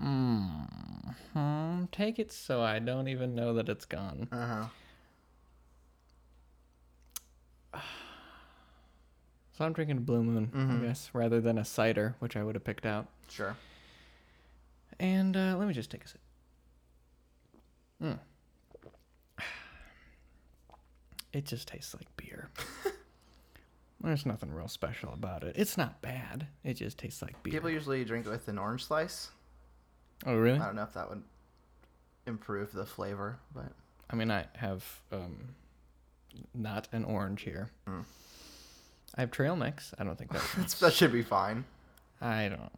[0.00, 4.28] Hmm, take it so I don't even know that it's gone.
[4.32, 4.68] Uh
[7.72, 7.80] huh.
[9.56, 10.82] So I'm drinking a Blue Moon, Mhm.
[10.82, 13.06] I guess, rather than a cider, which I would have picked out.
[13.28, 13.56] Sure.
[14.98, 16.20] And uh, let me just take a sip.
[18.02, 18.18] Mm.
[21.32, 22.48] It just tastes like beer.
[24.00, 25.56] There's nothing real special about it.
[25.56, 26.46] It's not bad.
[26.64, 27.52] It just tastes like beer.
[27.54, 29.30] People usually drink it with an orange slice.
[30.26, 30.58] Oh, really?
[30.58, 31.22] I don't know if that would
[32.26, 33.72] improve the flavor, but
[34.10, 35.54] I mean, I have um,
[36.54, 37.70] not an orange here.
[37.88, 38.04] Mm.
[39.16, 39.94] I have trail mix.
[39.98, 40.76] I don't think that.
[40.80, 41.64] that should be fine.
[42.20, 42.72] I don't.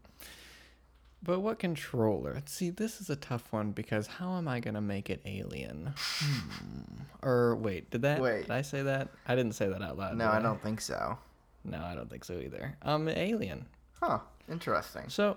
[1.22, 2.40] But what controller?
[2.46, 5.92] See, this is a tough one because how am I gonna make it alien?
[5.96, 7.02] Hmm.
[7.22, 8.20] Or wait, did that?
[8.20, 8.42] Wait.
[8.42, 9.08] Did I say that?
[9.26, 10.16] I didn't say that out loud.
[10.16, 11.18] No, I don't think so.
[11.64, 12.76] No, I don't think so either.
[12.82, 13.66] Um, alien.
[14.00, 14.20] Huh.
[14.48, 15.08] Interesting.
[15.08, 15.36] So,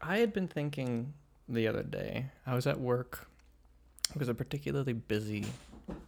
[0.00, 1.14] I had been thinking
[1.48, 2.26] the other day.
[2.46, 3.28] I was at work.
[4.14, 5.46] It was a particularly busy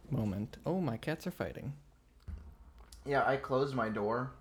[0.09, 0.57] moment.
[0.65, 1.73] Oh, my cats are fighting.
[3.05, 4.31] Yeah, I closed my door,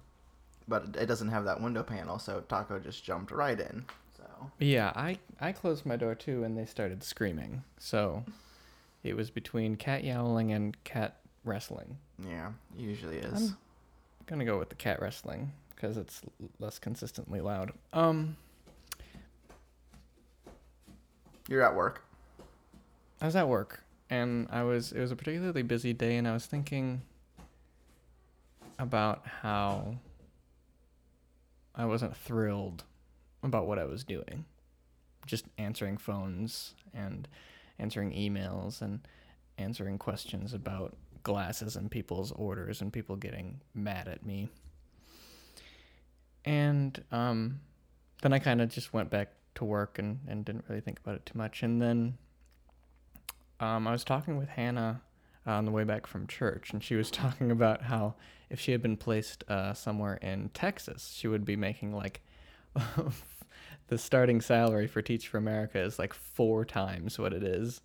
[0.68, 3.84] but it doesn't have that window panel, so Taco just jumped right in.
[4.16, 4.50] So.
[4.58, 7.62] Yeah, I I closed my door too, and they started screaming.
[7.78, 8.24] So
[9.02, 11.96] it was between cat yowling and cat wrestling.
[12.28, 13.50] Yeah, usually is.
[13.50, 13.56] I'm
[14.26, 16.20] gonna go with the cat wrestling because it's
[16.58, 17.72] less consistently loud.
[17.94, 18.36] Um,
[21.50, 22.04] You're at work.
[23.20, 26.32] I was at work, and I was it was a particularly busy day, and I
[26.32, 27.02] was thinking
[28.78, 29.96] about how
[31.74, 32.84] I wasn't thrilled
[33.42, 34.44] about what I was doing.
[35.26, 37.26] Just answering phones and
[37.80, 39.00] answering emails and
[39.58, 44.48] answering questions about glasses and people's orders and people getting mad at me.
[46.44, 47.58] And um,
[48.22, 51.14] then I kind of just went back to work and, and didn't really think about
[51.14, 51.62] it too much.
[51.62, 52.18] And then
[53.60, 55.02] um, I was talking with Hannah
[55.46, 58.14] uh, on the way back from church, and she was talking about how
[58.48, 62.20] if she had been placed uh, somewhere in Texas, she would be making like
[63.88, 67.80] the starting salary for Teach for America is like four times what it is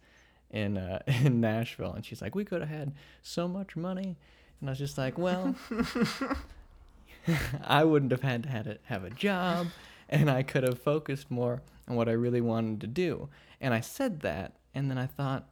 [0.50, 4.18] in uh, in Nashville, and she's like, we could have had so much money,
[4.60, 5.56] and I was just like, well,
[7.64, 9.68] I wouldn't have had to had it have a job,
[10.10, 13.30] and I could have focused more on what I really wanted to do,
[13.62, 15.48] and I said that, and then I thought,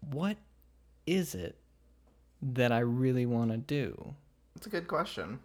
[0.00, 0.36] what
[1.06, 1.56] is it
[2.42, 4.14] that I really want to do?
[4.56, 5.40] It's a good question.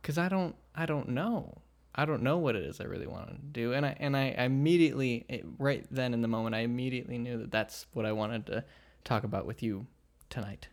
[0.00, 1.58] because I don't I don't know.
[1.94, 4.24] I don't know what it is I really want to do, and I and I
[4.38, 5.24] immediately
[5.58, 8.64] right then in the moment I immediately knew that that's what I wanted to
[9.04, 9.86] talk about with you
[10.28, 10.68] tonight.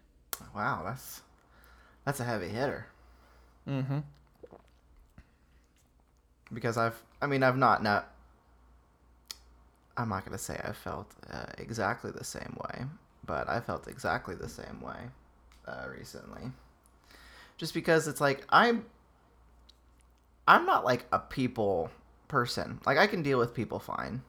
[0.55, 1.21] Wow, that's
[2.05, 2.88] that's a heavy hitter.
[3.69, 3.99] Mm-hmm.
[6.53, 8.13] Because I've, I mean, I've not not.
[9.97, 12.85] I'm not gonna say I felt uh, exactly the same way,
[13.25, 14.97] but I felt exactly the same way
[15.67, 16.51] uh, recently.
[17.57, 18.85] Just because it's like I'm,
[20.47, 21.91] I'm not like a people
[22.27, 22.79] person.
[22.85, 24.21] Like I can deal with people fine.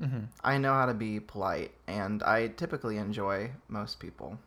[0.00, 0.24] Mm-hmm.
[0.42, 4.38] I know how to be polite, and I typically enjoy most people.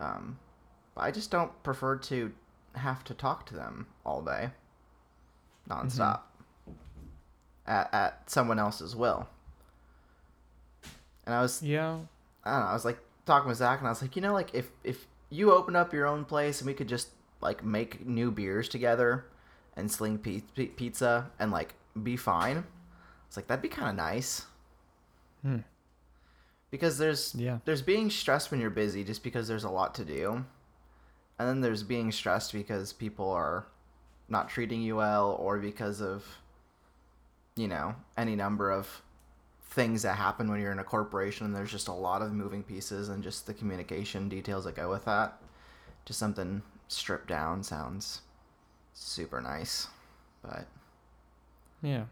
[0.00, 0.38] Um,
[0.94, 2.32] but I just don't prefer to
[2.74, 4.50] have to talk to them all day,
[5.68, 6.20] nonstop,
[7.66, 9.28] at at someone else's will.
[11.26, 11.98] And I was, Yeah.
[12.44, 14.32] I don't know, I was like talking with Zach, and I was like, you know,
[14.32, 17.08] like if if you open up your own place and we could just
[17.40, 19.26] like make new beers together,
[19.76, 22.64] and sling pi- pi- pizza and like be fine.
[23.26, 24.46] It's like that'd be kind of nice.
[25.42, 25.58] Hmm.
[26.70, 27.58] Because there's Yeah.
[27.64, 30.44] there's being stressed when you're busy just because there's a lot to do.
[31.38, 33.66] And then there's being stressed because people are
[34.28, 36.24] not treating you well or because of
[37.58, 39.02] you know, any number of
[39.70, 42.62] things that happen when you're in a corporation and there's just a lot of moving
[42.62, 45.38] pieces and just the communication details that go with that.
[46.06, 48.22] Just something stripped down sounds
[48.94, 49.88] super nice.
[50.40, 50.66] But
[51.82, 52.04] Yeah.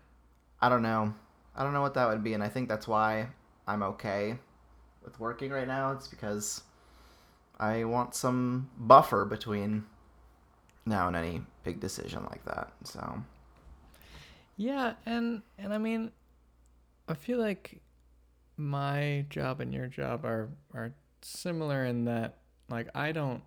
[0.61, 1.14] I don't know.
[1.55, 3.29] I don't know what that would be, and I think that's why
[3.66, 4.38] I'm okay
[5.05, 5.92] with working right now.
[5.92, 6.62] It's because
[7.59, 9.87] I want some buffer between
[10.87, 12.72] now in any big decision like that.
[12.85, 13.22] So
[14.57, 16.12] Yeah, and and I mean,
[17.09, 17.81] I feel like
[18.57, 22.38] my job and your job are are similar in that
[22.70, 23.42] like I don't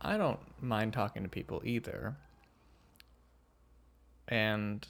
[0.00, 2.16] I don't mind talking to people either.
[4.26, 4.86] And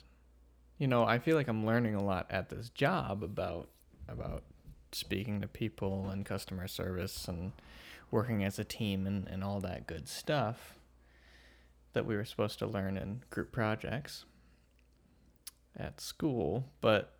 [0.78, 3.68] you know, I feel like I'm learning a lot at this job about
[4.08, 4.44] about
[4.92, 7.52] speaking to people and customer service and
[8.10, 10.79] working as a team and, and all that good stuff
[11.92, 14.24] that we were supposed to learn in group projects
[15.76, 17.14] at school, but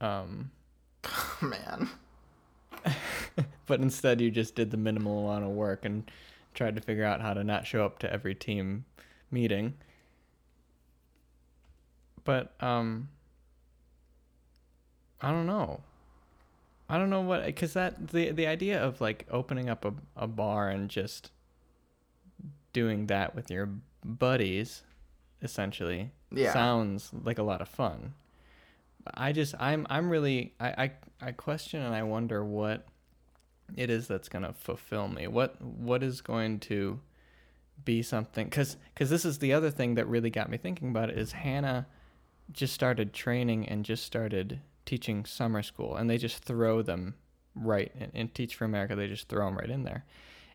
[0.00, 0.50] um,
[1.42, 1.90] man,
[3.66, 6.10] but instead you just did the minimal amount of work and
[6.54, 8.84] tried to figure out how to not show up to every team
[9.30, 9.74] meeting.
[12.24, 13.08] But um,
[15.20, 15.80] I don't know.
[16.88, 20.26] I don't know what because that the the idea of like opening up a, a
[20.26, 21.30] bar and just
[22.72, 23.70] doing that with your
[24.04, 24.82] buddies
[25.42, 26.52] essentially Yeah.
[26.52, 28.14] sounds like a lot of fun.
[29.12, 30.92] I just I'm I'm really I, I
[31.28, 32.86] I question and I wonder what
[33.76, 35.26] it is that's gonna fulfill me.
[35.26, 37.00] What what is going to
[37.84, 41.10] be something because because this is the other thing that really got me thinking about
[41.10, 41.86] it is Hannah
[42.52, 47.14] just started training and just started teaching summer school and they just throw them
[47.54, 50.04] right in, in Teach for America they just throw them right in there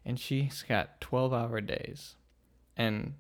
[0.06, 2.16] and she's got 12 hour days
[2.78, 3.16] and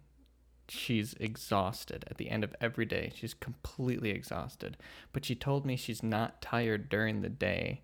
[0.69, 3.11] she's exhausted at the end of every day.
[3.15, 4.77] She's completely exhausted.
[5.13, 7.81] But she told me she's not tired during the day.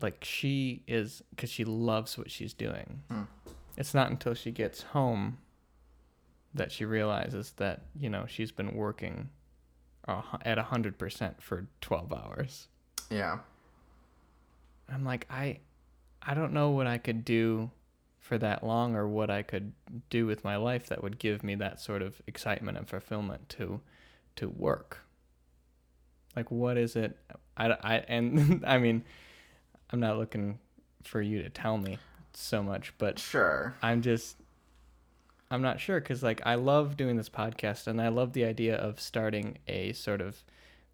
[0.00, 3.02] Like she is because she loves what she's doing.
[3.10, 3.22] Hmm.
[3.76, 5.38] It's not until she gets home
[6.54, 9.28] that she realizes that, you know, she's been working
[10.08, 12.68] at 100% for 12 hours.
[13.10, 13.38] Yeah.
[14.88, 15.60] I'm like, I
[16.22, 17.70] I don't know what I could do
[18.26, 19.72] for that long or what I could
[20.10, 23.80] do with my life that would give me that sort of excitement and fulfillment to
[24.34, 25.04] to work.
[26.34, 27.16] Like what is it
[27.56, 29.04] I, I and I mean
[29.90, 30.58] I'm not looking
[31.04, 31.98] for you to tell me
[32.34, 33.74] so much, but Sure.
[33.80, 34.36] I'm just
[35.48, 38.76] I'm not sure cuz like I love doing this podcast and I love the idea
[38.76, 40.42] of starting a sort of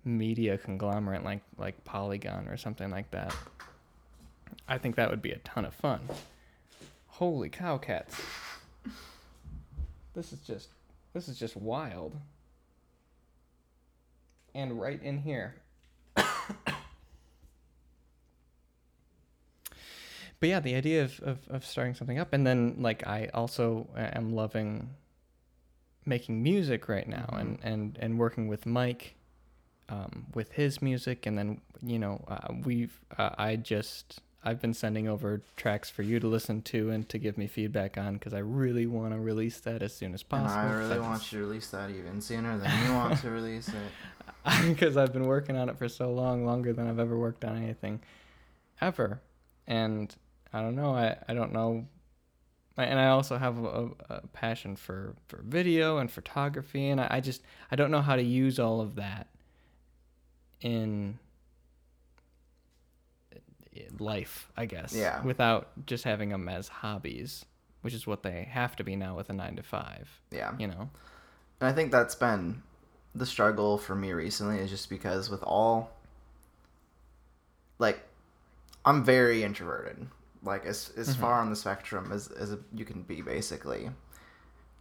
[0.05, 3.35] media conglomerate like like Polygon or something like that.
[4.68, 6.01] I think that would be a ton of fun.
[7.12, 8.18] Holy cow cats.
[10.14, 10.70] This is just
[11.12, 12.16] this is just wild.
[14.54, 15.56] And right in here.
[16.14, 16.24] but
[20.40, 24.34] yeah, the idea of, of, of starting something up, and then like I also am
[24.34, 24.88] loving
[26.06, 29.16] making music right now, and and and working with Mike,
[29.90, 34.74] um, with his music, and then you know uh, we've uh, I just I've been
[34.74, 38.34] sending over tracks for you to listen to and to give me feedback on because
[38.34, 40.61] I really want to release that as soon as possible.
[40.61, 40.70] And.
[40.70, 43.74] I really want you to release that even sooner than you want to release it.
[44.68, 47.57] because I've been working on it for so long, longer than I've ever worked on
[47.57, 48.01] anything
[48.80, 49.20] ever.
[49.68, 50.14] And
[50.53, 51.86] I don't know, I, I don't know.
[52.76, 57.20] And I also have a, a passion for, for video and photography, and I, I
[57.20, 59.28] just I don't know how to use all of that
[60.62, 61.18] in
[63.98, 64.94] life, I guess.
[64.94, 65.22] Yeah.
[65.22, 67.44] Without just having them as hobbies,
[67.82, 70.20] which is what they have to be now with a nine to five.
[70.30, 70.52] Yeah.
[70.58, 70.90] You know.
[71.60, 72.62] And I think that's been
[73.14, 75.90] the struggle for me recently is just because with all
[77.78, 78.00] like
[78.84, 80.06] I'm very introverted.
[80.42, 81.20] Like as as mm-hmm.
[81.20, 83.90] far on the spectrum as as you can be basically.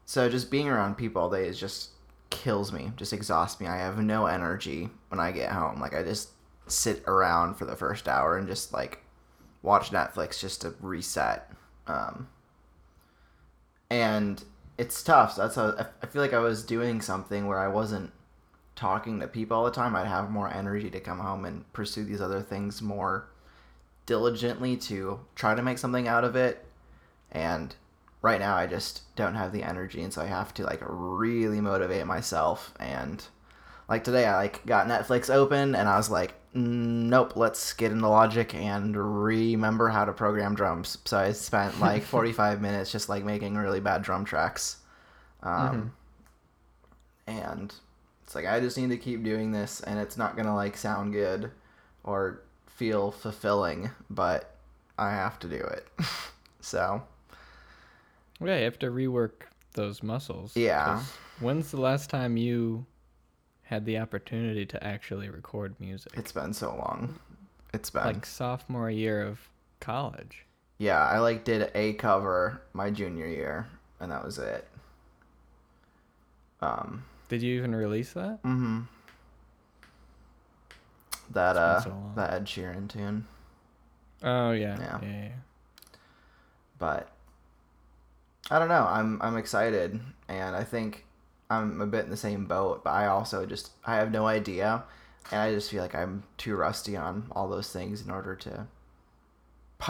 [0.06, 1.90] So just being around people all day is just
[2.30, 3.68] kills me, just exhausts me.
[3.68, 5.80] I have no energy when I get home.
[5.80, 6.30] Like I just
[6.72, 9.04] sit around for the first hour and just like
[9.62, 11.52] watch Netflix just to reset.
[11.88, 12.28] Um,
[13.90, 14.44] and
[14.78, 15.34] it's tough.
[15.34, 18.12] So that's how I- I feel like I was doing something where I wasn't
[18.76, 19.96] talking to people all the time.
[19.96, 23.28] I'd have more energy to come home and pursue these other things more
[24.06, 26.66] diligently to try to make something out of it.
[27.32, 27.76] And
[28.22, 31.62] right now, I just don't have the energy, and so I have to like really
[31.62, 32.74] motivate myself.
[32.80, 33.24] And
[33.88, 38.08] like today, I like got Netflix open, and I was like, nope, let's get into
[38.08, 40.98] Logic and remember how to program drums.
[41.06, 44.78] So I spent like 45 minutes just like making really bad drum tracks.
[45.44, 45.94] Um,
[47.28, 47.74] And
[48.24, 50.76] it's like, I just need to keep doing this, and it's not going to like
[50.76, 51.52] sound good
[52.04, 54.56] or feel fulfilling, but
[54.98, 55.88] I have to do it.
[56.62, 57.02] so,
[58.44, 59.32] Yeah, you have to rework
[59.74, 60.56] those muscles.
[60.56, 61.04] Yeah.
[61.40, 62.86] When's the last time you
[63.72, 66.12] had the opportunity to actually record music?
[66.16, 67.18] it's been so long.
[67.74, 68.04] It's been.
[68.04, 69.40] like sophomore year of
[69.80, 70.46] college.
[70.78, 73.68] Yeah, I like did a cover my junior year,
[74.02, 74.68] and that was it.
[76.60, 78.44] Um, Did you even release that?
[78.44, 78.82] mm-hmm.
[81.32, 83.26] That uh, so that Ed Sheeran tune,
[84.22, 84.52] Oh.
[84.52, 84.78] Yeah.
[84.78, 85.00] Yeah.
[85.02, 85.30] yeah, yeah.
[86.78, 87.10] but
[88.50, 88.86] I don't know.
[88.86, 89.98] I'm I'm excited,
[90.28, 91.06] and I think
[91.52, 92.84] I'm a bit in the same boat.
[92.84, 94.84] But I also just I have no idea,
[95.32, 98.68] and I just feel like I'm too rusty on all those things in order to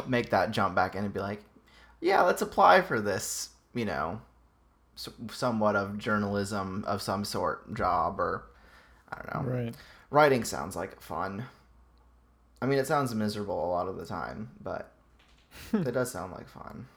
[0.07, 1.43] make that jump back in and be like,
[1.99, 3.49] yeah, let's apply for this.
[3.74, 4.22] You know,
[4.97, 8.43] s- somewhat of journalism of some sort job or
[9.12, 9.51] I don't know.
[9.51, 9.76] Right.
[10.09, 11.45] Writing sounds like fun.
[12.62, 14.91] I mean, it sounds miserable a lot of the time, but
[15.74, 16.88] it does sound like fun.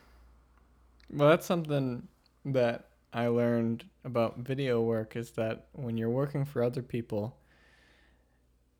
[1.10, 2.08] Well, that's something
[2.44, 7.36] that I learned about video work is that when you're working for other people,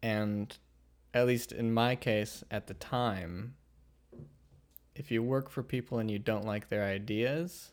[0.02, 0.56] and
[1.14, 3.54] at least in my case at the time,
[4.96, 7.70] if you work for people and you don't like their ideas,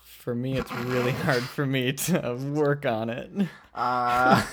[0.00, 3.30] for me, it's really hard for me to work on it.
[3.74, 4.44] Uh,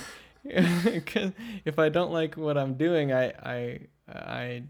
[0.44, 1.32] Because
[1.64, 4.64] if I don't like what I'm doing, I I I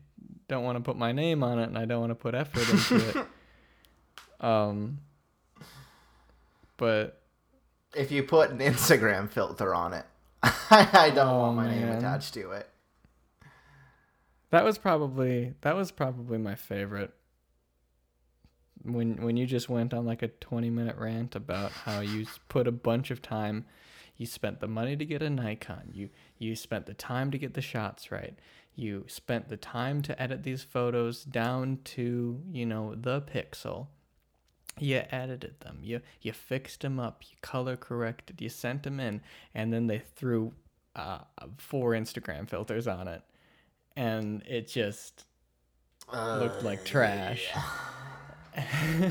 [0.48, 2.70] don't want to put my name on it, and I don't want to put effort
[2.70, 3.26] into it.
[4.39, 5.00] Um,
[6.78, 7.21] but
[7.95, 10.05] if you put an Instagram filter on it,
[10.43, 12.69] I don't Oh, want my name attached to it.
[14.51, 17.13] that was probably that was probably my favorite.
[18.84, 22.67] When when you just went on like a 20 minute rant about how you put
[22.67, 23.65] a bunch of time,
[24.17, 27.53] you spent the money to get a Nikon, you you spent the time to get
[27.55, 28.38] the shots right,
[28.76, 33.88] you spent the time to edit these photos down to you know the pixel,
[34.80, 39.21] you edited them, you you fixed them up, you color corrected, you sent them in,
[39.53, 40.53] and then they threw
[40.95, 41.19] uh,
[41.57, 43.21] four Instagram filters on it,
[43.95, 45.26] and it just
[46.13, 47.49] looked like trash.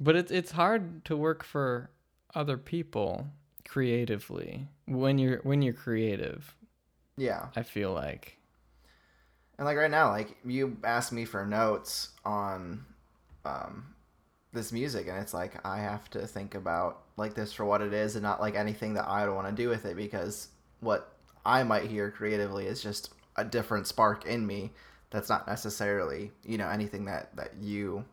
[0.00, 1.90] but it's it's hard to work for
[2.34, 3.26] other people
[3.66, 6.54] creatively when you're when you're creative.
[7.16, 7.46] Yeah.
[7.56, 8.37] I feel like
[9.58, 12.84] And like right now, like you asked me for notes on
[13.44, 13.94] um
[14.52, 17.92] this music and it's like I have to think about like this for what it
[17.92, 20.48] is and not like anything that I would want to do with it because
[20.80, 21.12] what
[21.44, 24.72] I might hear creatively is just a different spark in me
[25.10, 28.04] that's not necessarily, you know, anything that that you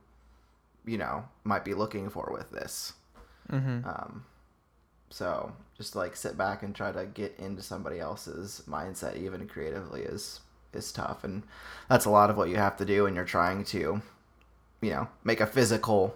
[0.86, 2.94] you know, might be looking for with this.
[3.86, 4.26] Um
[5.10, 10.02] so just like sit back and try to get into somebody else's mindset even creatively
[10.02, 10.42] is
[10.76, 11.44] is tough and
[11.90, 14.02] that's a lot of what you have to do when you're trying to
[14.82, 16.16] you know make a physical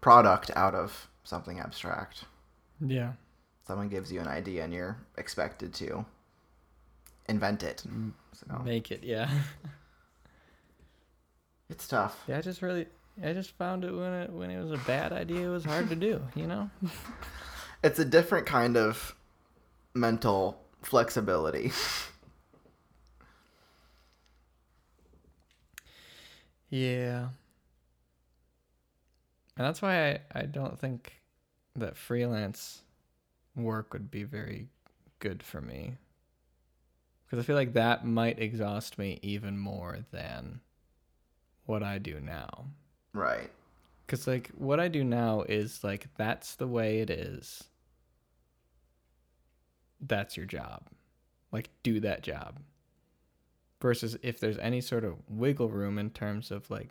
[0.00, 2.24] product out of something abstract
[2.80, 3.12] yeah.
[3.66, 6.04] someone gives you an idea and you're expected to
[7.28, 8.12] invent it mm.
[8.32, 9.30] so Make it, yeah.
[11.70, 12.86] it's tough Yeah, I just really
[13.22, 15.88] I just found it when it when it was a bad idea it was hard
[15.88, 16.70] to do, you know?
[17.82, 19.16] it's a different kind of
[19.94, 21.72] mental flexibility
[26.70, 27.28] Yeah.
[29.56, 31.20] And that's why I, I don't think
[31.74, 32.82] that freelance
[33.56, 34.68] work would be very
[35.18, 35.96] good for me.
[37.26, 40.60] Because I feel like that might exhaust me even more than
[41.66, 42.66] what I do now.
[43.12, 43.50] right
[44.06, 47.64] Because, like, what I do now is, like, that's the way it is.
[50.00, 50.86] That's your job.
[51.52, 52.60] Like, do that job.
[53.80, 56.88] Versus if there's any sort of wiggle room in terms of, like,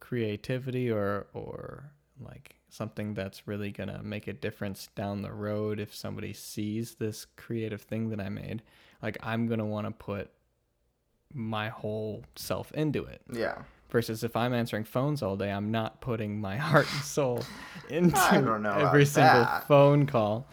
[0.00, 5.80] creativity or, or, like, something that's really going to make a difference down the road
[5.80, 8.62] if somebody sees this creative thing that I made,
[9.02, 10.30] like, I'm going to want to put
[11.34, 13.62] my whole self into it yeah
[13.92, 17.44] versus if I'm answering phones all day, I'm not putting my heart and soul
[17.88, 19.68] into I don't know every single that.
[19.68, 20.48] phone call.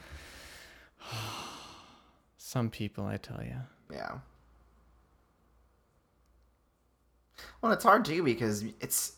[2.37, 3.55] Some people, I tell you.
[3.91, 4.17] Yeah.
[7.61, 9.13] Well, it's hard too because it's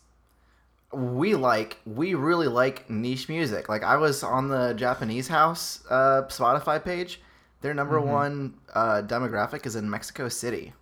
[0.92, 3.68] we like we really like niche music.
[3.68, 7.20] Like I was on the Japanese House uh, Spotify page.
[7.60, 10.72] Their number one uh, demographic is in Mexico City.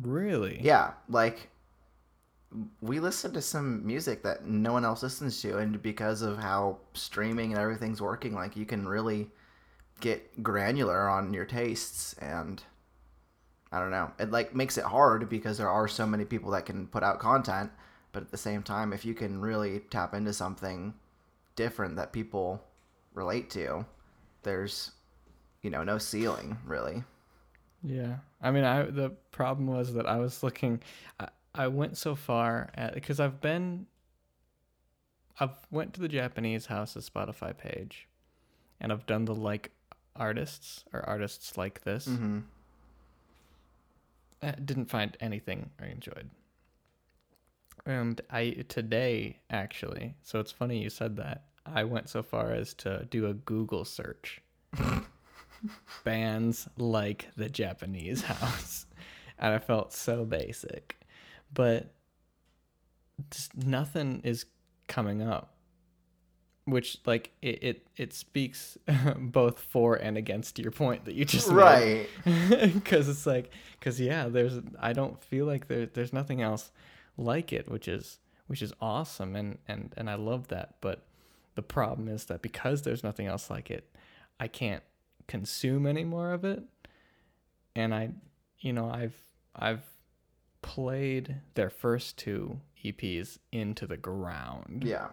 [0.00, 0.60] Really?
[0.62, 1.48] Yeah, like
[2.80, 6.78] we listen to some music that no one else listens to, and because of how
[6.92, 9.30] streaming and everything's working, like you can really
[10.00, 12.62] get granular on your tastes, and
[13.74, 16.64] I don't know, it like makes it hard because there are so many people that
[16.64, 17.72] can put out content,
[18.12, 20.94] but at the same time, if you can really tap into something
[21.56, 22.62] different that people
[23.14, 23.84] relate to,
[24.44, 24.92] there's
[25.60, 27.02] you know no ceiling really.
[27.82, 28.18] Yeah.
[28.40, 30.80] I mean, I the problem was that I was looking.
[31.18, 33.86] I, I went so far at because I've been.
[35.40, 38.06] I've went to the Japanese House's Spotify page,
[38.80, 39.72] and I've done the like
[40.14, 42.06] artists or artists like this.
[42.06, 42.40] Mm-hmm.
[44.44, 46.30] I didn't find anything I enjoyed.
[47.86, 51.44] And I today actually, so it's funny you said that.
[51.66, 54.40] I went so far as to do a Google search.
[56.04, 58.86] Bands like the Japanese house.
[59.36, 60.96] And I felt so basic.
[61.52, 61.92] But
[63.32, 64.46] just nothing is
[64.86, 65.53] coming up.
[66.66, 68.78] Which like it, it, it speaks
[69.18, 72.06] both for and against your point that you just Right.
[72.24, 76.72] because it's like because yeah there's i don't feel like there, there's nothing else
[77.18, 81.04] like it which is which is awesome and and and i love that but
[81.54, 83.94] the problem is that because there's nothing else like it
[84.40, 84.82] i can't
[85.26, 86.62] consume any more of it
[87.76, 88.08] and i
[88.60, 89.16] you know i've
[89.54, 89.82] i've
[90.62, 95.08] played their first two eps into the ground Yeah.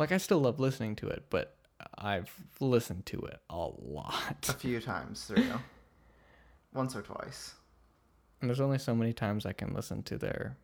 [0.00, 1.56] Like i still love listening to it but
[1.98, 5.44] i've listened to it a lot A few times through.
[6.72, 7.54] Once or twice.
[8.40, 10.56] And there's only so many times I can listen to their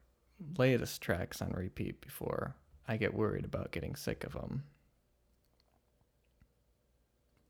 [0.56, 2.54] latest tracks on repeat before
[2.86, 4.62] I get worried about getting sick of them.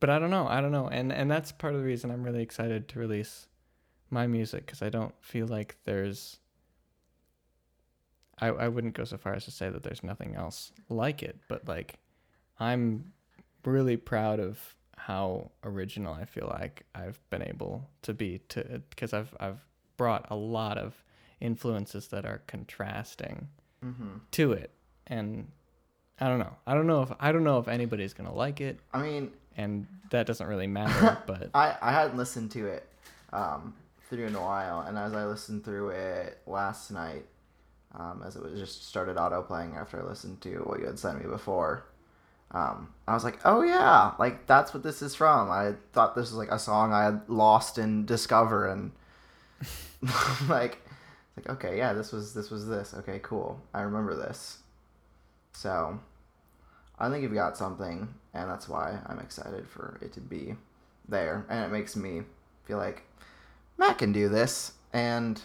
[0.00, 0.46] But I don't know.
[0.46, 0.88] I don't know.
[0.88, 3.46] And and that's part of the reason I'm really excited to release
[4.08, 6.38] my music cuz I don't feel like there's
[8.38, 11.38] I I wouldn't go so far as to say that there's nothing else like it,
[11.48, 11.94] but like
[12.60, 13.12] I'm
[13.64, 19.12] really proud of how original I feel like I've been able to be to because
[19.12, 19.60] I've I've
[19.96, 21.02] brought a lot of
[21.40, 23.48] influences that are contrasting
[23.84, 24.16] Mm-hmm.
[24.32, 24.70] to it.
[25.06, 25.48] And
[26.18, 26.54] I don't know.
[26.66, 29.86] I don't know if I don't know if anybody's gonna like it, I mean, and
[30.10, 31.18] that doesn't really matter.
[31.26, 32.88] but I, I hadn't listened to it
[33.34, 33.74] um,
[34.08, 37.26] through in a while, and as I listened through it last night,
[37.96, 40.98] um, as it was just started auto playing after I listened to what you had
[40.98, 41.84] sent me before,
[42.52, 45.50] um, I was like, oh yeah, like that's what this is from.
[45.50, 48.92] I thought this was like a song I had lost in Discover, and
[50.48, 50.80] like,
[51.36, 52.94] like okay, yeah, this was this was this.
[52.98, 54.58] Okay, cool, I remember this.
[55.52, 55.98] So,
[56.98, 60.54] I think you've got something, and that's why I'm excited for it to be
[61.08, 62.22] there, and it makes me
[62.64, 63.02] feel like
[63.78, 65.40] Matt can do this, and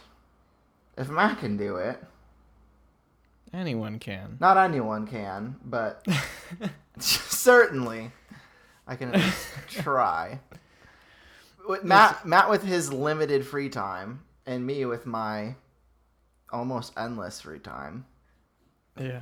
[0.98, 2.04] if Matt can do it,
[3.54, 4.38] anyone can.
[4.40, 6.06] not anyone can, but
[7.00, 8.12] certainly
[8.88, 10.40] I can at least try.
[11.68, 15.56] With Matt, Matt with his limited free time, and me with my
[16.52, 18.06] almost endless free time.
[19.00, 19.22] Yeah.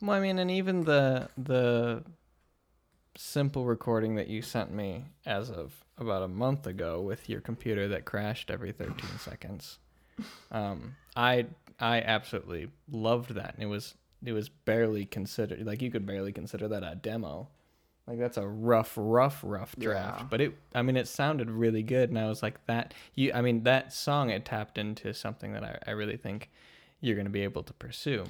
[0.00, 2.04] Well, I mean, and even the the
[3.16, 7.88] simple recording that you sent me as of about a month ago with your computer
[7.88, 9.78] that crashed every 13 seconds.
[10.50, 11.46] Um, I
[11.82, 13.54] I absolutely loved that.
[13.54, 17.48] And it was it was barely considered like you could barely consider that a demo.
[18.06, 20.20] Like that's a rough, rough, rough draft.
[20.20, 20.26] Yeah.
[20.30, 23.42] But it I mean it sounded really good and I was like that you I
[23.42, 26.50] mean that song it tapped into something that I, I really think
[27.00, 28.26] you're gonna be able to pursue.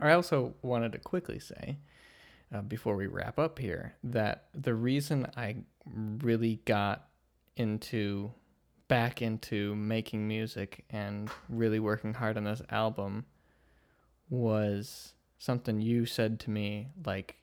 [0.00, 1.78] I also wanted to quickly say,
[2.54, 7.08] uh, before we wrap up here, that the reason I really got
[7.56, 8.32] into
[8.90, 13.24] back into making music and really working hard on this album
[14.28, 17.36] was something you said to me like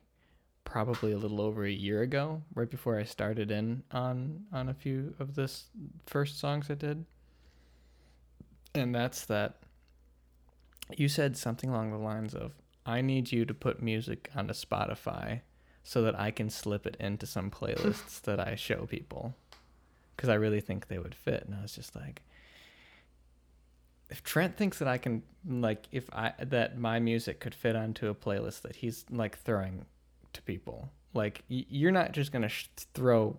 [0.64, 4.74] probably a little over a year ago right before I started in on on a
[4.74, 5.64] few of this
[6.04, 7.06] first songs I did.
[8.74, 9.56] And that's that
[10.98, 12.52] you said something along the lines of
[12.84, 15.40] I need you to put music onto Spotify
[15.82, 19.34] so that I can slip it into some playlists that I show people
[20.18, 21.44] because I really think they would fit.
[21.46, 22.22] And I was just like,
[24.10, 28.08] if Trent thinks that I can like if I that my music could fit onto
[28.08, 29.84] a playlist that he's like throwing
[30.32, 33.38] to people, like y- you're not just gonna sh- throw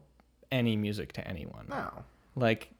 [0.51, 1.91] any music to anyone No.
[2.35, 2.71] like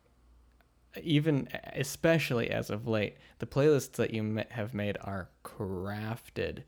[1.03, 6.63] even especially as of late the playlists that you have made are crafted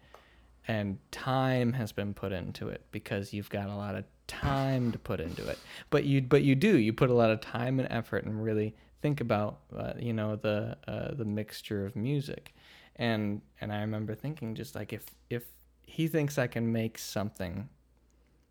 [0.67, 4.99] and time has been put into it because you've got a lot of time to
[4.99, 5.57] put into it.
[5.89, 6.77] But you but you do.
[6.77, 10.35] You put a lot of time and effort and really think about uh, you know
[10.35, 12.53] the uh, the mixture of music.
[12.95, 15.45] And and I remember thinking just like if if
[15.83, 17.69] he thinks I can make something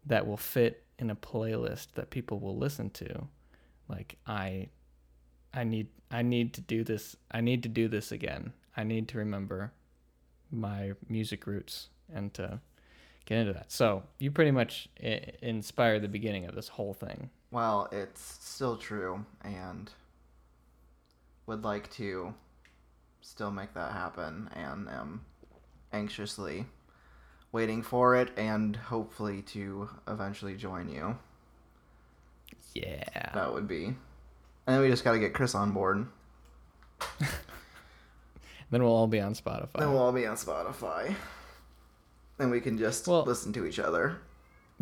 [0.07, 3.27] that will fit in a playlist that people will listen to
[3.89, 4.69] like I
[5.53, 8.53] I need I need to do this I need to do this again.
[8.77, 9.73] I need to remember
[10.51, 12.61] my music roots and to
[13.27, 13.71] get into that.
[13.71, 17.31] So, you pretty much I- inspired the beginning of this whole thing.
[17.51, 19.91] Well, it's still true, and
[21.47, 22.35] would like to
[23.21, 25.23] still make that happen, and am
[25.93, 26.67] anxiously
[27.53, 31.19] waiting for it, and hopefully to eventually join you.
[32.75, 33.33] Yeah.
[33.35, 33.87] That would be.
[33.87, 33.97] And
[34.67, 36.07] then we just got to get Chris on board.
[38.71, 39.81] Then we'll all be on Spotify.
[39.81, 41.15] Then we'll all be on Spotify.
[42.41, 44.17] And we can just Well- listen to each other.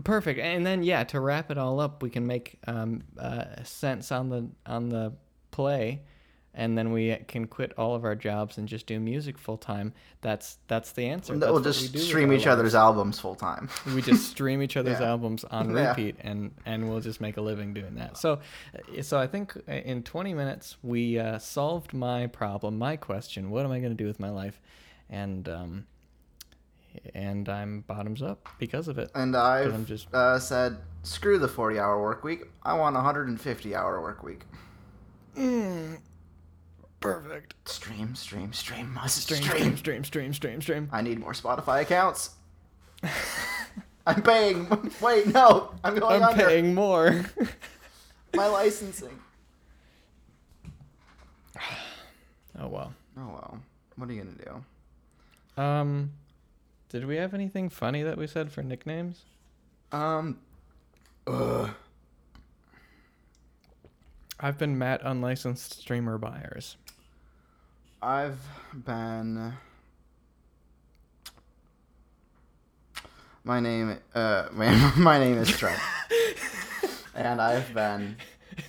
[0.04, 0.38] Perfect.
[0.38, 4.28] And then yeah, to wrap it all up, we can make um, uh, sense on
[4.28, 5.12] the on the
[5.50, 6.02] play,
[6.54, 9.92] and then we can quit all of our jobs and just do music full time.
[10.20, 11.36] That's that's the answer.
[11.36, 13.68] That's we'll just we stream each other's albums full time.
[13.92, 15.08] We just stream each other's Yeah.
[15.10, 15.88] albums on Yeah.
[15.88, 18.16] repeat, and and we'll just make a living doing that.
[18.18, 18.38] So,
[18.96, 23.50] uh, so I think uh, in 20 minutes we uh, solved my problem, my question.
[23.50, 24.60] What am I going to do with my life?
[25.10, 25.86] And um,
[27.14, 29.10] and I'm bottoms up because of it.
[29.14, 32.44] And I've just- uh, said, screw the 40 hour work week.
[32.62, 34.42] I want a 150 hour work week.
[37.00, 37.54] Perfect.
[37.68, 39.76] Stream, stream, stream, must Stream, stream.
[39.76, 40.88] stream, stream, stream, stream.
[40.92, 42.30] I need more Spotify accounts.
[44.06, 44.68] I'm paying.
[45.00, 45.72] Wait, no.
[45.84, 46.44] I'm going I'm under.
[46.46, 47.24] paying more.
[48.34, 49.16] My licensing.
[52.58, 52.92] oh well.
[53.16, 53.60] Oh, well.
[53.96, 55.62] What are you going to do?
[55.62, 56.12] Um,
[56.88, 59.24] did we have anything funny that we said for nicknames?
[59.92, 60.38] Um.
[61.26, 61.70] Ugh.
[64.40, 66.76] I've been Matt Unlicensed Streamer Buyers.
[68.00, 68.38] I've
[68.72, 69.54] been.
[73.44, 75.80] My name, uh, my, my name is Trent,
[77.14, 78.16] and I've been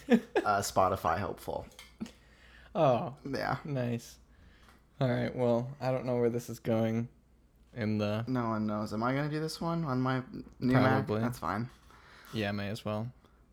[0.09, 1.65] uh, Spotify hopeful.
[2.73, 3.57] Oh, Yeah.
[3.65, 4.15] nice.
[5.01, 5.35] All right.
[5.35, 7.09] Well, I don't know where this is going.
[7.75, 8.93] In the No one knows.
[8.93, 10.21] Am I gonna do this one on my
[10.59, 11.19] new Probably.
[11.21, 11.29] Mac?
[11.29, 11.69] That's fine.
[12.33, 13.07] yeah, may as well.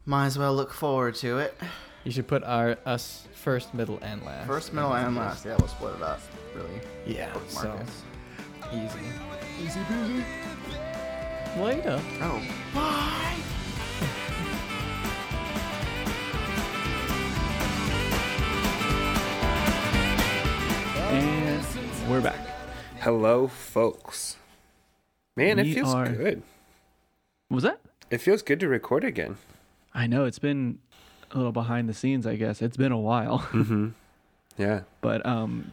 [0.04, 1.58] Might as well look forward to it.
[2.04, 4.46] You should put our us first, middle, and last.
[4.46, 5.44] First, middle, and last.
[5.44, 6.20] Yeah, we'll split it up.
[6.54, 6.80] Really.
[7.06, 7.32] Yeah.
[7.48, 7.78] So
[8.72, 8.98] easy.
[9.60, 10.24] Easy peasy.
[11.58, 12.00] Later.
[12.20, 12.42] Oh.
[12.74, 13.36] Bye.
[21.08, 21.64] And
[22.08, 22.38] we're back.
[23.06, 24.36] Hello, folks.
[25.36, 26.42] Man, We it feels are- good.
[27.46, 27.78] What was that?
[28.10, 29.36] It feels good to record again.
[29.94, 30.80] I know it's been
[31.30, 32.26] a little behind the scenes.
[32.26, 33.90] I guess it's been a while, Mm-hmm.
[34.58, 35.72] Yeah, but um,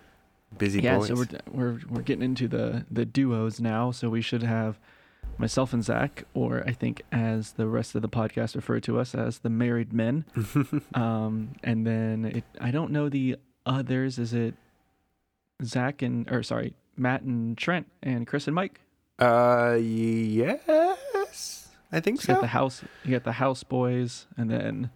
[0.60, 1.00] busy yeah.
[1.00, 1.08] boys.
[1.08, 3.90] So we're we're we're getting into the the duos now.
[3.90, 4.78] So we should have
[5.40, 9.16] myself and Zach, or I think as the rest of the podcast refer to us
[9.16, 10.26] as the married men.
[10.94, 14.20] um, and then it, I don't know the others.
[14.20, 14.54] Is it
[15.64, 18.80] Zach and or sorry, Matt and Trent and Chris and Mike?
[19.20, 22.82] uh, yes, I think You got the house.
[23.04, 24.90] You got the house boys, and then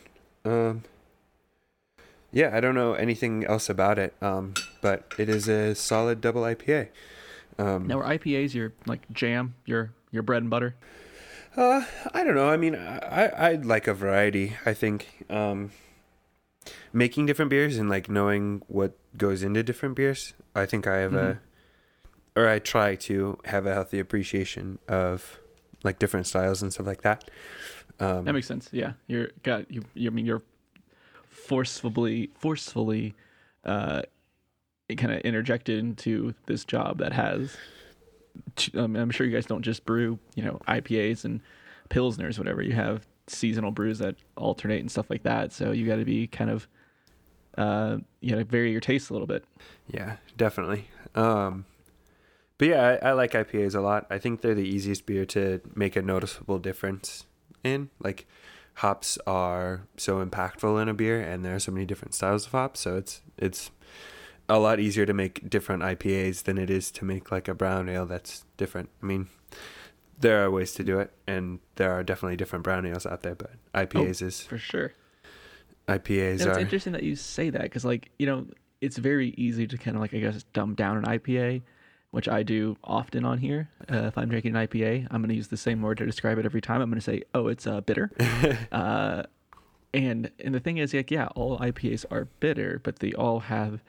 [0.44, 0.82] Um,
[2.32, 6.42] yeah, I don't know anything else about it, um, but it is a solid double
[6.42, 6.88] IPA.
[7.58, 10.74] Um, Now, are IPAs your like jam, your your bread and butter?
[11.56, 11.84] Uh,
[12.14, 12.48] I don't know.
[12.48, 14.56] I mean, I I like a variety.
[14.64, 15.70] I think um,
[16.92, 20.32] making different beers and like knowing what goes into different beers.
[20.54, 21.40] I think I have a,
[22.36, 25.38] or I try to have a healthy appreciation of
[25.82, 27.30] like different styles and stuff like that.
[28.00, 28.68] Um, That makes sense.
[28.72, 29.82] Yeah, you're got you.
[29.94, 30.42] you I mean, you're
[31.28, 33.14] forcefully forcefully,
[33.64, 34.02] uh,
[34.96, 37.56] kind of interjected into this job that has.
[38.74, 41.40] I'm sure you guys don't just brew, you know, IPAs and
[41.90, 42.62] pilsners, whatever.
[42.62, 45.52] You have seasonal brews that alternate and stuff like that.
[45.52, 46.68] So you got to be kind of,
[47.56, 49.44] uh, you know, vary your taste a little bit.
[49.88, 50.88] Yeah, definitely.
[51.14, 51.66] Um,
[52.58, 54.06] but yeah, I, I like IPAs a lot.
[54.10, 57.26] I think they're the easiest beer to make a noticeable difference
[57.64, 57.90] in.
[57.98, 58.26] Like,
[58.74, 62.52] hops are so impactful in a beer, and there are so many different styles of
[62.52, 62.80] hops.
[62.80, 63.70] So it's it's
[64.56, 67.88] a lot easier to make different IPAs than it is to make like a brown
[67.88, 68.90] ale that's different.
[69.02, 69.28] I mean,
[70.18, 73.34] there are ways to do it, and there are definitely different brown ales out there.
[73.34, 74.92] But IPAs is For sure.
[75.88, 78.46] IPAs And it's are interesting that you say that because, like, you know,
[78.80, 81.62] it's very easy to kind of like, I guess, dumb down an IPA,
[82.10, 83.68] which I do often on here.
[83.90, 86.38] Uh, if I'm drinking an IPA, I'm going to use the same word to describe
[86.38, 86.80] it every time.
[86.82, 88.10] I'm going to say, oh, it's uh, bitter.
[88.72, 89.24] uh,
[89.94, 93.82] and and the thing is, like, yeah, all IPAs are bitter, but they all have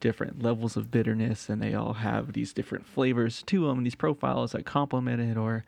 [0.00, 3.94] different levels of bitterness, and they all have these different flavors to them, and these
[3.94, 5.64] profiles that complement it or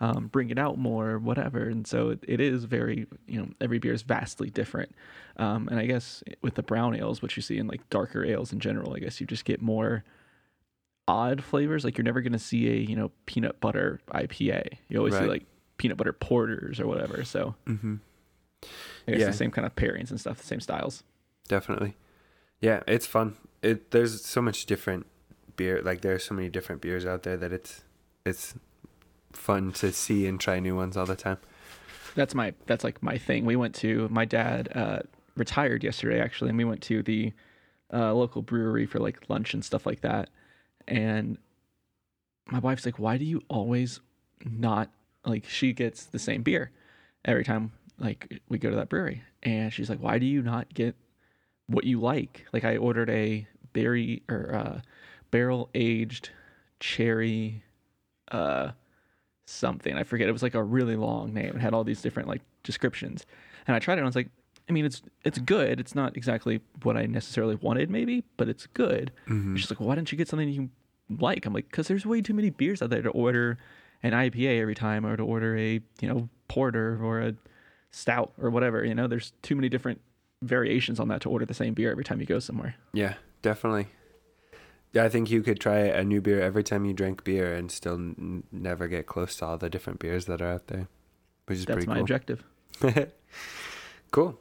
[0.00, 1.68] um, bring it out more, or whatever.
[1.68, 4.94] And so it, it is very, you know, every beer is vastly different.
[5.36, 8.52] Um, and I guess with the brown ales, which you see in like darker ales
[8.52, 10.04] in general, I guess you just get more
[11.06, 11.84] odd flavors.
[11.84, 14.78] Like you're never gonna see a you know peanut butter IPA.
[14.88, 15.44] You always see like
[15.76, 17.24] peanut butter porters or whatever.
[17.24, 17.96] So mm-hmm.
[19.06, 19.26] I guess Yeah.
[19.26, 21.02] the same kind of pairings and stuff, the same styles.
[21.48, 21.94] definitely
[22.64, 25.06] yeah it's fun it there's so much different
[25.56, 27.82] beer like there are so many different beers out there that it's
[28.24, 28.54] it's
[29.32, 31.38] fun to see and try new ones all the time
[32.14, 33.44] That's my that's like my thing.
[33.44, 35.00] We went to my dad uh,
[35.36, 37.32] retired yesterday actually, and we went to the
[37.92, 40.30] uh, local brewery for like lunch and stuff like that.
[40.86, 41.38] And
[42.46, 44.00] my wife's like, "Why do you always
[44.44, 44.90] not
[45.24, 46.70] like?" She gets the same beer
[47.24, 50.72] every time like we go to that brewery, and she's like, "Why do you not
[50.72, 50.94] get
[51.66, 54.80] what you like?" Like I ordered a berry or uh,
[55.30, 56.30] barrel aged
[56.80, 57.62] cherry
[58.30, 58.70] uh
[59.46, 59.94] something.
[59.96, 60.28] I forget.
[60.28, 61.56] It was like a really long name.
[61.56, 63.26] It had all these different like descriptions.
[63.66, 64.28] And I tried it and I was like,
[64.68, 65.78] I mean, it's it's good.
[65.80, 69.12] It's not exactly what I necessarily wanted, maybe, but it's good.
[69.26, 70.70] And She's like, well, why didn't you get something you
[71.18, 71.44] like?
[71.44, 73.58] I'm like, because there's way too many beers out there to order
[74.02, 77.34] an IPA every time, or to order a you know porter or a
[77.90, 78.84] stout or whatever.
[78.84, 80.00] You know, there's too many different
[80.46, 82.76] variations on that to order the same beer every time you go somewhere.
[82.92, 83.88] Yeah, definitely.
[84.92, 87.70] Yeah, I think you could try a new beer every time you drink beer and
[87.70, 90.86] still n- never get close to all the different beers that are out there,
[91.46, 92.02] which is That's pretty my cool.
[92.02, 92.44] objective.
[94.12, 94.38] cool.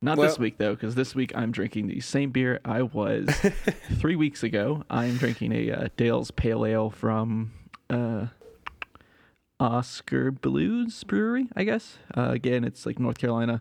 [0.00, 3.28] Not this week though, because this week I'm drinking the same beer I was
[4.00, 4.84] three weeks ago.
[4.90, 7.52] I'm drinking a uh, Dale's Pale Ale from
[7.90, 8.26] uh,
[9.60, 11.98] Oskar Blues Brewery, I guess.
[12.16, 13.60] Uh, again, it's like North Carolina.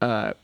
[0.00, 0.34] Uh,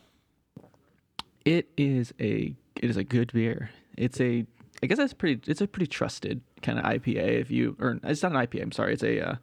[1.48, 3.70] it is a it is a good beer.
[3.96, 4.44] It's a
[4.82, 5.50] I guess that's pretty.
[5.50, 7.40] It's a pretty trusted kind of IPA.
[7.40, 8.62] If you or it's not an IPA.
[8.62, 8.92] I'm sorry.
[8.92, 9.34] It's a uh,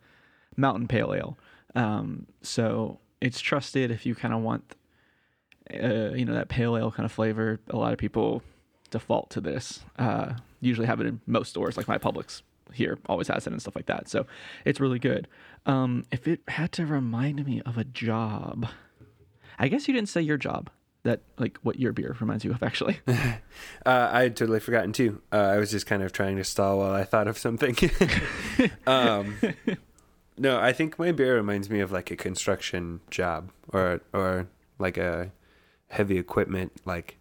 [0.56, 1.38] mountain pale ale.
[1.74, 4.76] Um, so it's trusted if you kind of want
[5.74, 7.60] uh, you know that pale ale kind of flavor.
[7.72, 8.44] A lot of people
[8.92, 9.84] default to this.
[9.98, 13.62] Uh, usually have it in most stores, like my Publix here always has it and
[13.62, 14.08] stuff like that.
[14.08, 14.28] So
[14.64, 15.28] it's really good.
[15.66, 18.68] Um, if it had to remind me of a job,
[19.58, 20.70] I guess you didn't say your job.
[21.06, 23.00] That like what your beer reminds you of actually.
[23.86, 25.22] Uh, I had totally forgotten too.
[25.32, 27.78] Uh, I was just kind of trying to stall while I thought of something.
[28.88, 29.38] um,
[30.38, 34.48] no, I think my beer reminds me of like a construction job or or
[34.80, 35.32] like a
[35.90, 37.18] heavy equipment, like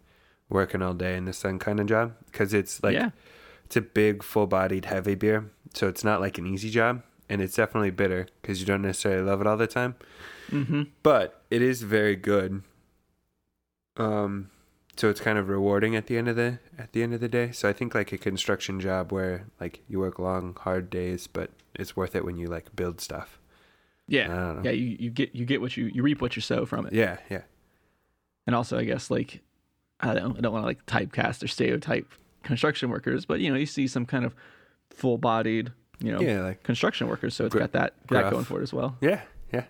[0.48, 2.14] working all day in the sun kind of job.
[2.26, 3.10] Because it's like yeah,
[3.66, 7.56] it's a big, full-bodied, heavy beer, so it's not like an easy job, and it's
[7.56, 9.94] definitely bitter because you don't necessarily love it all the time.
[10.48, 10.84] mm-hmm.
[11.02, 12.62] But it is very good.
[13.96, 14.50] Um,
[14.96, 17.28] so it's kind of rewarding at the end of the at the end of the
[17.28, 17.50] day.
[17.52, 21.50] So I think like a construction job where like you work long, hard days, but
[21.74, 23.38] it's worth it when you like build stuff.
[23.40, 24.62] I yeah, don't know.
[24.64, 24.70] yeah.
[24.72, 26.92] You, you get you get what you you reap what you sow from it.
[26.92, 27.42] Yeah, yeah,
[28.46, 29.40] and also I guess like
[30.00, 33.56] I don't I don't want to like typecast or stereotype construction workers, but you know
[33.56, 34.34] you see some kind of
[34.90, 38.60] full-bodied you know yeah, like construction workers, so it's Gr- got that that going for
[38.60, 38.96] it as well.
[39.00, 39.22] yeah,
[39.52, 39.64] yeah,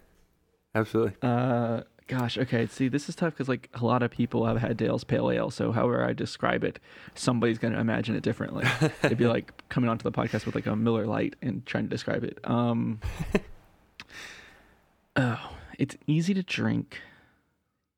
[0.74, 1.14] absolutely.
[1.22, 2.66] Uh, gosh, okay.
[2.66, 5.50] See, this is tough because like a lot of people have had Dale's Pale Ale,
[5.50, 6.78] so however I describe it,
[7.14, 8.66] somebody's gonna imagine it differently.
[9.02, 11.90] It'd be like coming onto the podcast with like a Miller Lite and trying to
[11.90, 12.38] describe it.
[12.44, 13.00] Um,
[15.16, 17.00] oh, it's easy to drink.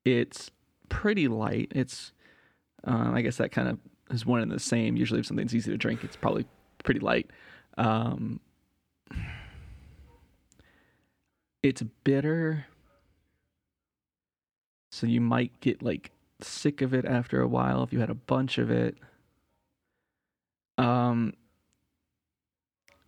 [0.05, 0.51] It's
[0.89, 1.73] pretty light.
[1.75, 2.13] It's,
[2.85, 3.79] um, I guess that kind of
[4.11, 4.97] is one and the same.
[4.97, 6.47] Usually, if something's easy to drink, it's probably
[6.85, 7.29] pretty light.
[7.77, 8.41] Um,
[11.63, 12.67] it's bitter
[14.97, 18.15] so you might get like sick of it after a while if you had a
[18.15, 18.97] bunch of it.
[20.79, 21.35] Um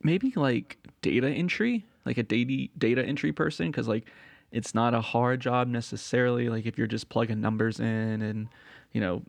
[0.02, 4.06] maybe like data entry like a data data entry person because like
[4.52, 8.48] it's not a hard job necessarily like if you're just plugging numbers in and
[8.92, 9.22] you know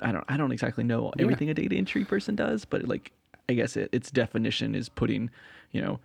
[0.00, 1.24] i don't i don't exactly know Yeah.
[1.24, 3.12] everything a data entry person does but like
[3.50, 5.30] i guess it, its definition is putting
[5.72, 6.00] you know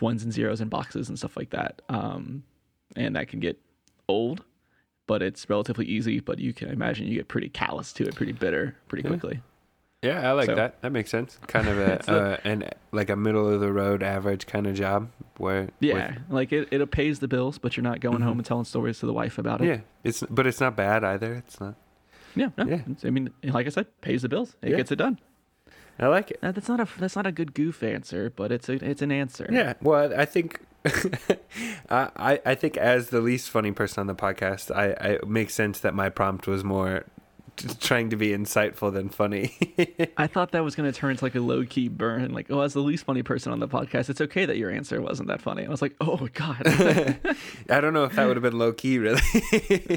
[0.00, 1.82] ones and zeros in boxes and stuff like that.
[1.88, 2.42] Um
[2.96, 3.58] and that can get
[4.08, 4.44] old
[5.06, 8.32] but it's relatively easy but you can imagine you get pretty callous to it pretty
[8.32, 9.40] bitter pretty quickly
[10.02, 10.82] Yeah, I like So- that.
[10.82, 11.38] That makes sense.
[11.46, 14.74] Kind of a a- uh, an like a middle of the road average kind of
[14.74, 18.24] job where yeah with- like it, it pays the bills but you're not going Mhm.
[18.24, 21.04] home and telling stories to the wife about it yeah, it's but it's not bad
[21.04, 21.34] either.
[21.34, 21.74] It's not.
[22.36, 22.82] yeah, no, Yeah.
[23.04, 24.76] i mean like i said pays the bills it Yeah.
[24.76, 25.18] gets it done
[25.96, 26.42] I like it.
[26.42, 29.12] Now, that's not a that's not a good goof answer but it's a it's an
[29.12, 30.60] answer Yeah, well, I think
[31.88, 35.54] I, I think as the least funny person on the podcast, I, I it makes
[35.54, 37.04] sense that my prompt was more
[37.56, 39.56] t- trying to be insightful than funny.
[40.16, 42.32] I thought that was going to turn into like a low key burn.
[42.32, 45.00] Like, oh, as the least funny person on the podcast, it's okay that your answer
[45.00, 45.64] wasn't that funny.
[45.64, 48.98] I was like, oh god, I don't know if that would have been low key,
[48.98, 49.22] really.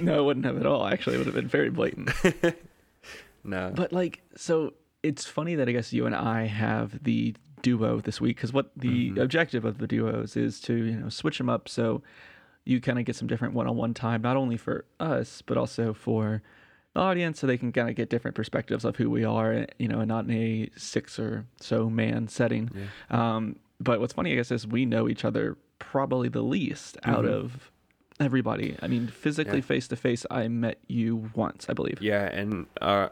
[0.01, 0.85] no, it wouldn't have at all.
[0.87, 2.11] Actually, it would have been very blatant.
[3.43, 3.71] no.
[3.75, 4.73] But like, so
[5.03, 7.35] it's funny that I guess you and I have the
[7.67, 9.17] duo this week because what the Mhm.
[9.25, 12.01] objective of the duos is to you know switch them up so
[12.65, 16.41] you kind of get some different one-on-one time, not only for us but also for
[16.93, 19.87] the audience, so they can kind of get different perspectives of who we are, you
[19.87, 22.69] know, and not in a six or so man setting.
[22.75, 22.85] Yeah.
[23.35, 27.23] Um, but what's funny, I guess, is we know each other probably the least out
[27.25, 27.29] Mhm.
[27.39, 27.71] of
[28.19, 28.75] everybody.
[28.81, 32.01] I mean, physically face to face, I met you once, I believe.
[32.01, 33.09] Yeah, and uh,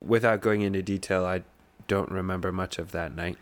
[0.00, 1.42] without going into detail, I
[1.86, 3.38] don't remember much of that night.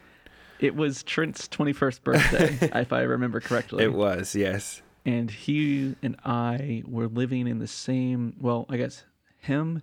[0.58, 3.84] It was Trent's 21st birthday, if I remember correctly.
[3.84, 4.82] It was, yes.
[5.04, 8.34] and he and I were living in the same.
[8.40, 9.04] Well, I guess
[9.38, 9.82] him,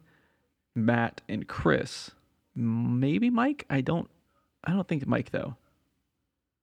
[0.75, 2.11] Matt, and Chris.
[2.55, 3.65] Maybe Mike.
[3.69, 4.09] I don't.
[4.63, 5.55] I don't think Mike though.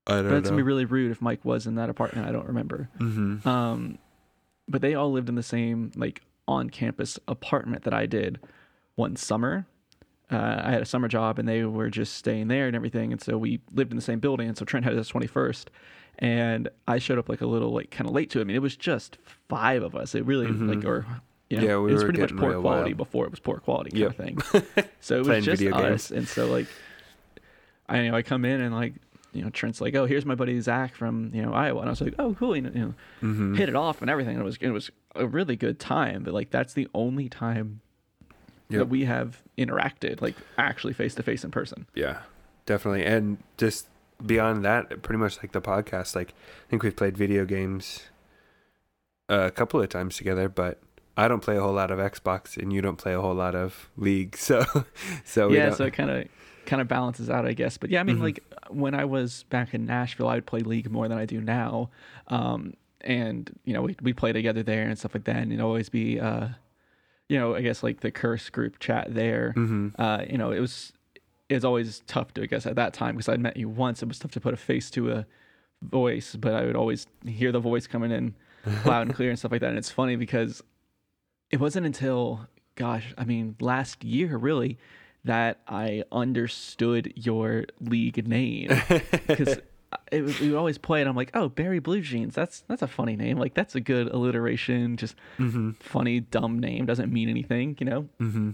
[0.07, 2.27] I don't But it's gonna be really rude if Mike was in that apartment.
[2.29, 2.89] I don't remember.
[2.99, 3.47] mm-hmm.
[3.47, 3.99] Um,
[4.69, 8.41] but they all lived in the same like on-campus apartment that I did
[8.95, 9.67] one summer.
[10.31, 13.21] Uh, I had a summer job and they were just staying there and everything, and
[13.21, 14.49] so we lived in the same building.
[14.49, 15.71] And so Trent had his twenty-first,
[16.19, 18.43] and I showed up like a little like kind of late to it.
[18.43, 19.19] I mean, it was just
[19.49, 20.15] five of us.
[20.15, 21.05] It really like or.
[21.49, 21.69] You know, Mm-hmm.
[21.69, 22.97] Yeah, we it was were pretty much poor quality wild.
[22.97, 24.11] before it was poor quality kind Yep.
[24.11, 24.85] of thing.
[25.01, 26.67] So it was just us, and so like,
[27.89, 28.95] I you know I come in and like
[29.33, 31.91] you know Trent's like, oh here's my buddy Zach from you know Iowa, and I
[31.91, 33.55] was like, oh cool, you know, you know Mm-hmm.
[33.57, 34.35] hit it off and everything.
[34.37, 37.81] And it was it was a really good time, but like that's the only time
[38.71, 38.79] Yep.
[38.79, 41.87] that we have interacted, like actually face to face in person.
[41.95, 42.21] Yeah,
[42.67, 43.05] definitely.
[43.05, 43.87] And just
[44.25, 48.03] beyond that, pretty much like the podcast, like I think we've played video games
[49.29, 50.79] a couple of times together, but
[51.17, 53.55] I don't play a whole lot of Xbox and you don't play a whole lot
[53.55, 54.37] of League.
[54.39, 54.65] So,
[55.25, 56.25] so yeah, don't, so it kind of
[56.67, 57.77] kind of balances out, I guess.
[57.79, 58.23] But yeah, I mean, Mhm.
[58.23, 61.41] like when I was back in Nashville, I would play League more than I do
[61.41, 61.91] now.
[62.29, 65.65] Um, and you know, we we play together there and stuff like that, and it'd
[65.65, 66.49] always be, uh,
[67.31, 69.55] you know, I guess like the curse group chat there.
[69.57, 69.95] Mhm.
[69.99, 70.93] Uh, you know, it was
[71.49, 74.03] it was always tough to, I guess, at that time because I'd met you once.
[74.03, 75.27] It was tough to put a face to a
[75.83, 78.35] voice, but I would always hear the voice coming in
[78.85, 79.71] loud and clear and stuff like that.
[79.71, 80.63] And it's funny because
[81.51, 84.79] it wasn't until, gosh, I mean, last year really,
[85.25, 88.71] that I understood your league name
[89.29, 89.59] because
[90.13, 91.07] it was, we would always play it.
[91.07, 92.35] I'm like, oh, Barry Blue Jeans.
[92.35, 93.39] That's that's a funny name.
[93.39, 94.97] Like that's a good alliteration.
[94.97, 95.73] Just Mm-hmm.
[95.81, 96.87] funny, dumb name.
[96.87, 98.03] Doesn't mean anything, you know.
[98.21, 98.51] Mm-hmm.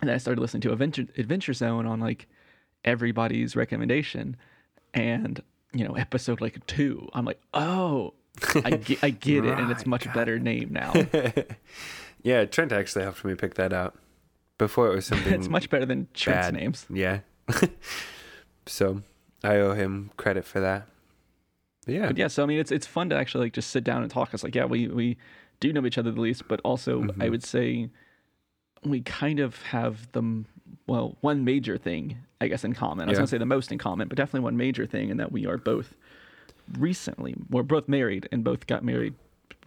[0.00, 2.26] And then I started listening to Adventure Adventure Zone on like
[2.84, 4.36] everybody's recommendation,
[4.94, 7.08] and you know, episode like two.
[7.12, 8.14] I'm like, oh,
[8.64, 10.92] I get, I get it, and it's much got better name now.
[12.22, 13.94] yeah, Trent actually helped me pick that out.
[14.56, 15.32] Before it was something.
[15.34, 16.54] it's much better than Trent's bad.
[16.54, 16.86] names.
[16.90, 17.20] Yeah.
[18.66, 19.02] so
[19.44, 20.86] I owe him credit for that.
[21.86, 22.06] But yeah.
[22.08, 24.10] But yeah, so I mean, it's it's fun to actually like just sit down and
[24.10, 24.34] talk.
[24.34, 25.16] It's like, yeah, we we
[25.60, 27.30] do know each other the least, but also I Mhm.
[27.30, 27.90] would say
[28.84, 30.44] we kind of have the
[30.86, 33.08] well one major thing I guess in common.
[33.08, 33.20] I was Yeah.
[33.20, 35.56] gonna say the most in common, but definitely one major thing in that we are
[35.56, 35.94] both
[36.78, 39.14] recently we're both married and both got married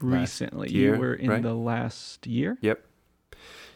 [0.01, 0.71] Last recently.
[0.71, 1.41] year, you were in right?
[1.41, 2.57] the last year.
[2.61, 2.83] Yep.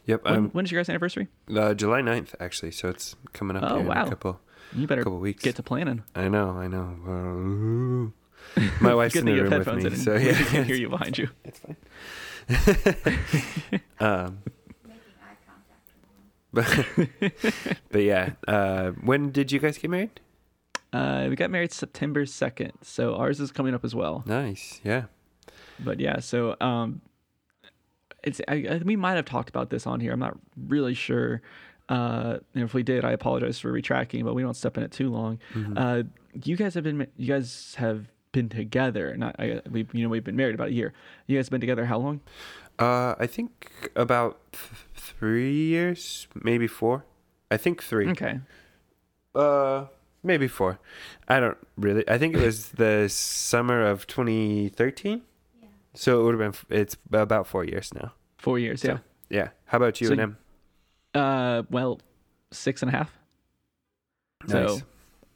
[0.05, 0.23] Yep.
[0.25, 1.27] When, Um, when's your guys' anniversary?
[1.55, 2.71] uh, July 9th, actually.
[2.71, 4.05] So it's coming up Oh, wow.
[4.05, 4.39] a couple,
[4.73, 5.43] You better couple weeks.
[5.43, 6.03] get to planning.
[6.15, 8.11] I know, I know.
[8.57, 11.17] Uh, my wife's in the room with me, so yeah, we can hear you behind
[11.17, 11.29] you.
[11.43, 11.75] it's fine.
[13.99, 14.39] um,
[16.53, 16.85] but,
[17.91, 20.21] but yeah, uh, when did you guys get married?
[20.93, 24.23] Uh, we got married September second, so ours is coming up as well.
[24.25, 25.05] Nice, yeah.
[25.79, 27.01] but yeah so um
[28.23, 31.41] it's I, I, we might have talked about this on here i'm not really sure
[31.89, 34.91] uh and if we did i apologize for retracting but we don't step in it
[34.91, 35.73] too long Mhm.
[35.77, 36.03] uh
[36.43, 40.23] you guys have been you guys have been together not I, we you know we've
[40.23, 40.93] been married about a year
[41.27, 42.21] you guys been together how long
[42.77, 43.51] Uh, I think
[43.95, 47.05] about th- three years, maybe four.
[47.49, 48.09] I think three.
[48.11, 48.41] okay
[49.33, 49.85] Uh,
[50.23, 50.79] maybe four.
[51.29, 52.03] I don't really.
[52.09, 55.21] I think it was the summer of 2013.
[55.61, 55.67] Yeah.
[55.93, 56.79] So it would have been.
[56.81, 58.11] It's about four years now.
[58.37, 59.47] four years So- yeah Yeah.
[59.71, 60.37] How about you So and him?
[61.15, 61.99] Uh well
[62.51, 63.11] six and a half.
[64.47, 64.79] So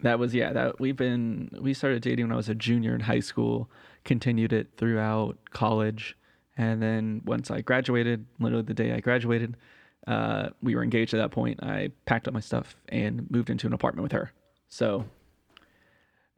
[0.02, 3.02] that was yeah that we've been we started dating when i was a junior in
[3.02, 3.70] high school
[4.06, 6.16] continued it throughout college.
[6.58, 9.58] And then once i graduated literally the day i graduated
[10.08, 11.62] uh, we were engaged at that point.
[11.62, 14.32] I packed up my stuff and moved into an apartment with her.
[14.70, 15.06] So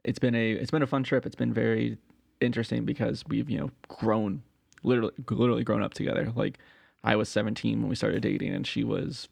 [0.04, 1.24] it's been a it's been a fun trip.
[1.24, 1.96] It's been very
[2.40, 4.42] interesting because we've you know grown
[4.82, 6.32] literally literally grown up together.
[6.34, 6.58] Like
[7.04, 9.28] i was 17 when we started dating and she was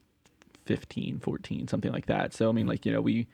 [0.67, 3.27] 15 14 something like that so i mean like you know we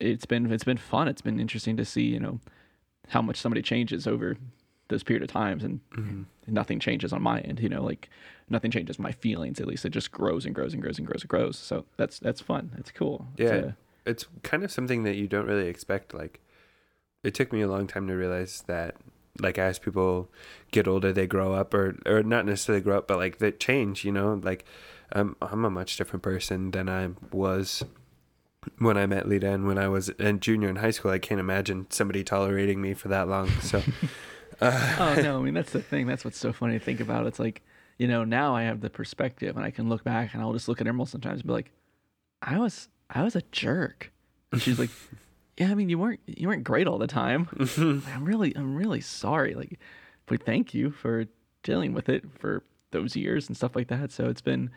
[0.00, 2.40] it's been it's been fun it's been interesting to see you know
[3.08, 4.36] how much somebody changes over
[4.88, 6.24] those period of times and Mhm.
[6.46, 8.08] nothing changes on my end you know like
[8.48, 11.22] nothing changes my feelings at least it just grows and grows and grows and grows
[11.22, 13.56] and grows so that's that's fun it's cool It's Yeah.
[13.56, 13.76] a-
[14.06, 16.14] It's kind of something that you don't really expect.
[16.14, 16.40] Like,
[17.22, 18.96] it took me a long time to realize that.
[19.40, 20.30] Like as people
[20.70, 24.04] get older, they grow up, or or not necessarily grow up, but like they change.
[24.04, 24.64] You know, like
[25.12, 27.84] I'm I'm a much different person than I was
[28.78, 31.10] when I met Lita and when I was a junior in high school.
[31.10, 33.48] I can't imagine somebody tolerating me for that long.
[33.62, 33.82] So,
[34.60, 36.06] uh, oh no, I mean that's the thing.
[36.06, 37.26] That's what's so funny to think about.
[37.26, 37.62] It's like,
[37.98, 40.68] you know, now I have the perspective and I can look back and I'll just
[40.68, 41.70] look at Emerald sometimes and be like,
[42.42, 44.12] I was I was a jerk.
[44.52, 44.90] And she's like,
[45.58, 47.48] Yeah, I mean you weren't you weren't great all the time.
[47.78, 49.54] Like, I'm really I'm really sorry.
[49.54, 49.78] Like
[50.26, 51.24] but thank you for
[51.62, 54.12] dealing with it for those years and stuff like that.
[54.12, 54.70] So it's been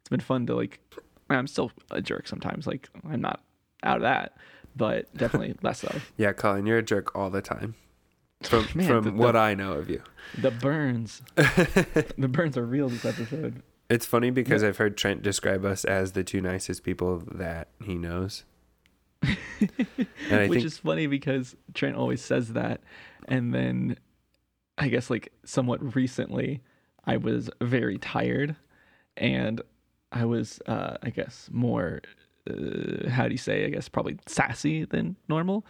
[0.00, 0.80] it's been fun to like
[1.30, 2.66] I'm still a jerk sometimes.
[2.66, 3.42] Like I'm not
[3.82, 4.36] out of that,
[4.76, 5.94] but definitely less so.
[6.16, 7.74] Yeah, Colin, you're a jerk all the time.
[8.42, 10.02] From Man, from the- the- what I know of you.
[10.36, 11.22] The burns.
[11.36, 13.62] the burns are real this episode.
[13.88, 17.94] It's funny because I've heard Trent describe us as the two nicest people that he
[17.94, 18.44] knows.
[19.22, 22.80] and I Which think is funny because Trent always says that.
[23.28, 23.96] And then
[24.78, 26.62] I guess like somewhat recently,
[27.04, 28.56] I was very tired
[29.16, 29.60] and
[30.12, 32.02] I was, uh, I guess, more,
[32.48, 35.64] uh, how do you say, I guess, probably sassy than normal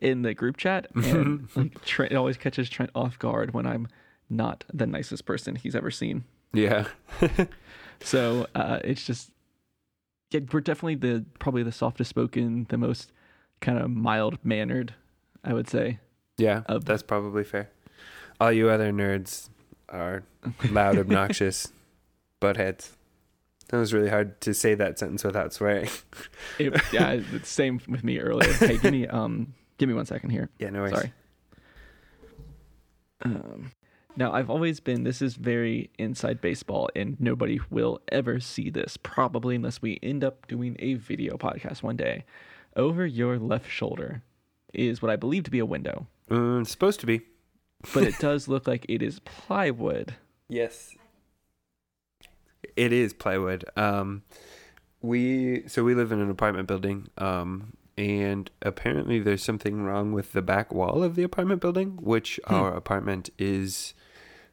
[0.00, 0.86] in the group chat.
[0.94, 3.88] And like Trent it always catches Trent off guard when I'm
[4.30, 6.24] not the nicest person he's ever seen.
[6.52, 6.86] yeah.
[8.04, 9.30] So uh, it's just
[10.32, 13.12] yeah, we're definitely the probably the softest spoken, the most
[13.60, 14.94] kind of mild mannered,
[15.44, 15.98] I would say.
[16.38, 17.70] Yeah, Of- that's probably fair.
[18.40, 19.48] All you other nerds
[19.88, 20.24] are
[20.70, 21.68] loud, obnoxious
[22.40, 22.90] buttheads.
[23.68, 25.88] That was really hard to say that sentence without swearing.
[26.58, 28.52] It, yeah, it's same with me earlier.
[28.54, 30.50] Hey, give me um, give me one second here.
[30.58, 30.94] Yeah, no worries.
[30.94, 31.12] Sorry.
[33.24, 33.70] Um,
[34.16, 35.04] now I've always been.
[35.04, 40.22] This is very inside baseball, and nobody will ever see this probably unless we end
[40.24, 42.24] up doing a video podcast one day.
[42.76, 44.22] Over your left shoulder
[44.74, 47.20] is what I believe to be a window, Mm, it's supposed to be.
[47.92, 50.14] but it does look like it is plywood.
[50.48, 50.94] Yes.
[52.76, 53.64] It is plywood.
[53.76, 54.22] Um,
[55.02, 57.08] we so we live in an apartment building.
[57.18, 62.40] Um, and apparently there's something wrong with the back wall of the apartment building, which
[62.46, 62.54] Hmm.
[62.54, 63.92] our apartment is.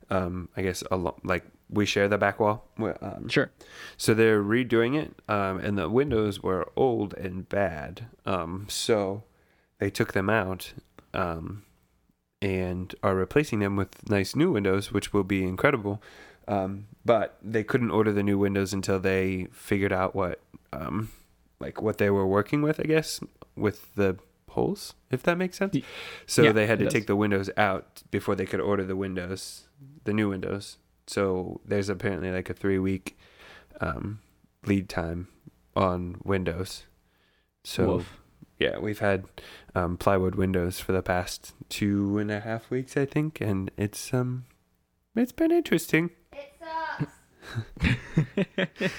[0.10, 2.68] Um, I guess a lot like we share the back wall.
[3.02, 3.52] Um, Sure.
[3.98, 8.08] So they're redoing it, um, and the windows were old and bad.
[8.26, 9.24] Um, so
[9.78, 10.74] they took them out
[11.14, 11.64] um,
[12.42, 16.02] and are replacing them with nice new windows, which will be incredible.
[16.48, 20.42] Um, but they couldn't order the new windows until they figured out what,
[20.74, 21.12] um,
[21.60, 23.20] like what they were working with, I guess,
[23.56, 24.18] with the
[24.50, 25.76] holes, if that makes sense.
[26.26, 29.68] So yeah, they had to take the windows out before they could order the windows,
[30.04, 30.78] the new windows.
[31.08, 33.18] So there's apparently like a three week
[33.82, 34.20] um,
[34.66, 35.28] lead time
[35.76, 36.84] on windows.
[37.64, 38.18] So Woof.
[38.58, 39.26] yeah, we've had
[39.76, 44.14] um, plywood windows for the past two and a half weeks, I think, and it's
[44.14, 44.46] um,
[45.16, 46.12] it's been interesting.
[46.34, 47.12] It sucks.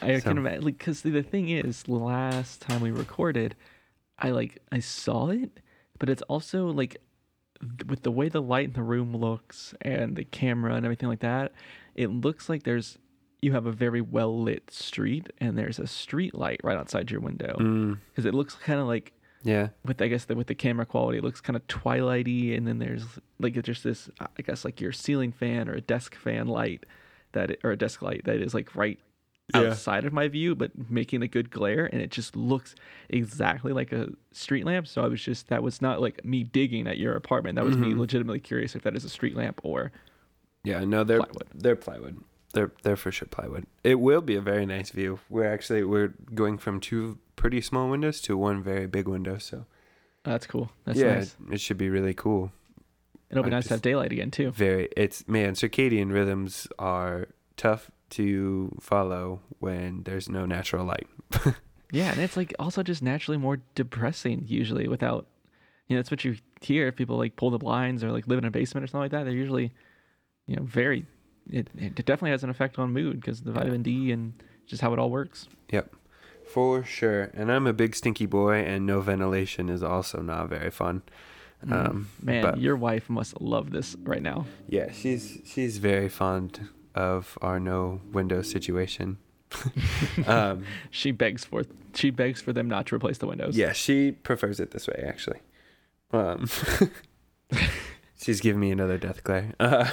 [0.00, 3.54] I So- can imagine because the thing is, last time we recorded,
[4.18, 5.60] I like I saw it,
[5.98, 7.00] but it's also like th-
[7.88, 11.20] with the way the light in the room looks and the camera and everything like
[11.20, 11.52] that,
[11.94, 12.98] it looks like there's
[13.40, 17.20] you have a very well lit street and there's a street light right outside your
[17.20, 17.56] window.
[17.58, 19.12] Mm, because it looks kind of like
[19.44, 22.66] yeah, with I guess the, with the camera quality, it looks kind of twilighty, and
[22.66, 23.04] then there's
[23.40, 26.86] like it's just this I guess like your ceiling fan or a desk fan light
[27.32, 29.00] that it, or a desk light that is like right
[29.54, 29.70] Yeah.
[29.70, 32.74] outside of my view, but making a good glare, and it just looks
[33.10, 34.86] exactly like a street lamp.
[34.86, 37.56] So I was just that was not like me digging at your apartment.
[37.56, 37.98] That was me Mhm.
[37.98, 39.92] legitimately curious if that is a street lamp or
[40.64, 40.84] yeah.
[40.84, 41.48] No, they're Plywood.
[41.54, 42.24] they're plywood.
[42.54, 43.66] They're they're for sure plywood.
[43.82, 45.18] It will be a very nice view.
[45.28, 49.38] We're actually we're going from two pretty small windows to one very big window.
[49.38, 49.66] So
[50.22, 50.70] that's cool.
[50.84, 51.36] That's yeah, nice.
[51.50, 52.52] it should be really cool.
[53.30, 54.50] It'll be I nice to have daylight again too.
[54.52, 61.06] Very, it's man, circadian rhythms are tough to follow when there's no natural light.
[61.92, 65.26] Yeah, and it's like also just naturally more depressing usually without
[65.86, 68.38] you know, that's what you hear if people like pull the blinds or like live
[68.38, 69.24] in a basement or something like that.
[69.24, 69.74] They're usually,
[70.46, 71.04] you know, very
[71.50, 74.32] it, it definitely has an effect on mood because the vitamin D and
[74.66, 75.48] just how it all works.
[75.70, 75.94] Yep,
[76.48, 77.30] for sure.
[77.34, 81.02] And I'm a big stinky boy, and no ventilation is also not very fun.
[81.70, 84.46] Um, Man, but your wife must love this right now.
[84.66, 89.18] yeah, she's she's very fond of our no window situation.
[90.26, 91.64] um, She begs for
[91.94, 93.56] she begs for them not to replace the windows.
[93.56, 95.40] yeah, she prefers it this way actually.
[96.12, 96.48] Um,
[98.20, 99.52] she's giving me another death glare.
[99.60, 99.86] Uh,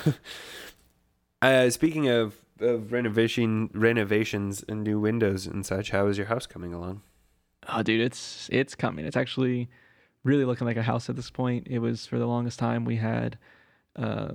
[1.42, 6.46] uh, speaking of, of renovation, renovations and new windows and such, how is your house
[6.46, 7.02] coming along?
[7.70, 9.06] Oh, dude, it's it's coming.
[9.06, 9.70] It's actually
[10.26, 11.68] really looking like a house at this point.
[11.70, 13.38] It was for the longest time we had
[13.96, 14.32] uh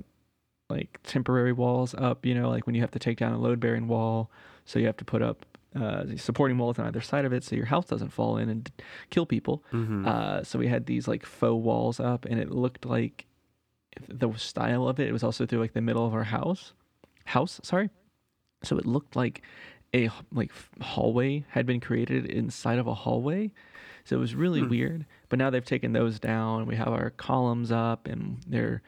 [0.69, 3.59] like temporary walls up, you know, like when you have to take down a load
[3.59, 4.31] bearing wall,
[4.65, 7.53] so you have to put up uh supporting walls on either side of it so
[7.53, 8.71] your house doesn't fall in and
[9.09, 9.63] kill people.
[9.73, 10.07] Mm-hmm.
[10.07, 13.25] Uh so we had these like faux walls up and it looked like
[14.07, 15.07] the style of it.
[15.07, 16.73] It was also through like the middle of our house,
[17.25, 17.59] house.
[17.63, 17.89] Sorry,
[18.63, 19.41] so it looked like
[19.93, 20.51] a like
[20.81, 23.51] hallway had been created inside of a hallway.
[24.03, 25.05] So it was really weird.
[25.29, 26.67] But now they've taken those down.
[26.67, 28.81] We have our columns up, and they're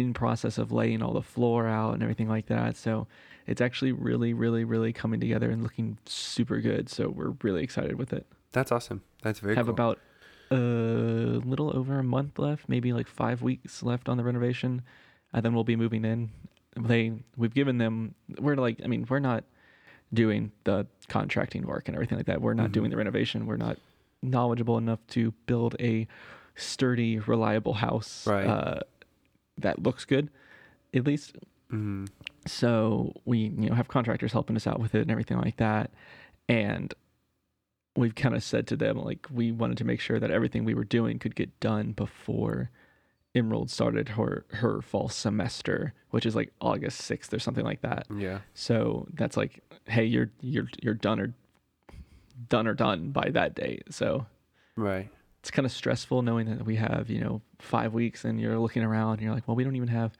[0.00, 2.76] in process of laying all the floor out and everything like that.
[2.76, 3.06] So
[3.46, 6.88] it's actually really, really, really coming together and looking super good.
[6.88, 8.26] So we're really excited with it.
[8.52, 9.02] That's awesome.
[9.22, 9.74] That's very have cool.
[9.74, 9.98] about
[10.50, 14.82] a little over a month left, maybe like five weeks left on the renovation,
[15.32, 16.30] and then we'll be moving in.
[16.76, 19.44] They we've given them we're like I mean we're not
[20.14, 22.40] doing the contracting work and everything like that.
[22.40, 22.72] We're not Mhm.
[22.72, 23.44] doing the renovation.
[23.46, 23.78] We're not
[24.22, 26.06] knowledgeable enough to build a
[26.54, 28.46] sturdy, reliable house Right.
[28.46, 28.80] uh,
[29.58, 30.30] that looks good,
[30.94, 31.36] at least.
[31.70, 32.06] Hmm
[32.48, 35.90] so we you know have contractors helping us out with it and everything like that.
[36.48, 36.92] And
[37.96, 40.74] we've kind of said to them like we wanted to make sure that everything we
[40.74, 42.70] were doing could get done before
[43.34, 48.06] emerald started her her fall semester which is like august 6th or something like that.
[48.14, 48.38] Yeah.
[48.54, 51.34] so that's like hey you're you're you're done or
[52.48, 53.82] done or done by that date.
[53.90, 54.26] So
[54.76, 55.10] Right.
[55.40, 58.82] It's kind of stressful knowing that we have you know five weeks and you're looking
[58.82, 60.16] around and you're like well we don't even have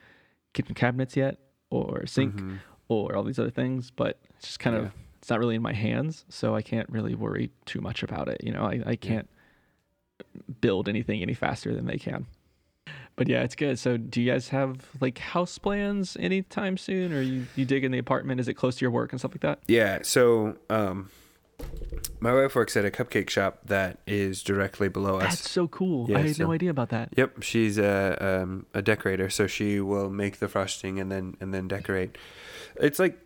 [0.53, 1.39] kitchen cabinets yet
[1.71, 2.59] or sink Mhm.
[2.89, 4.83] or all these other things, but it's just kind Yeah.
[4.85, 8.29] of it's not really in my hands, so I can't really worry too much about
[8.29, 8.41] it.
[8.43, 9.29] You know, I, I can't
[10.61, 12.27] build anything any faster than they can.
[13.17, 13.79] But yeah, it's good.
[13.79, 17.91] So do you guys have like house plans anytime soon or you, you dig in
[17.91, 18.41] the apartment?
[18.41, 19.59] Is it close to your work and stuff like that?
[19.67, 19.99] Yeah.
[20.03, 21.11] So, um,
[22.21, 25.23] my wife works at a cupcake shop that is directly below us.
[25.39, 26.11] That's so cool.
[26.11, 27.11] Yeah, I had so- no idea about that.
[27.17, 31.55] Yep, she's a um, a decorator, so she will make the frosting and then and
[31.55, 32.17] then decorate.
[32.77, 33.19] It's like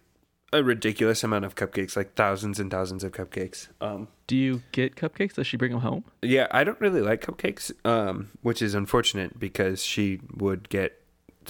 [0.55, 3.69] a ridiculous amount of cupcakes, like thousands and thousands of cupcakes.
[3.81, 5.35] Um, Do you get cupcakes?
[5.35, 6.05] Does she bring them home?
[6.21, 11.01] yeah, I don't really like cupcakes, um, which is unfortunate because she would get,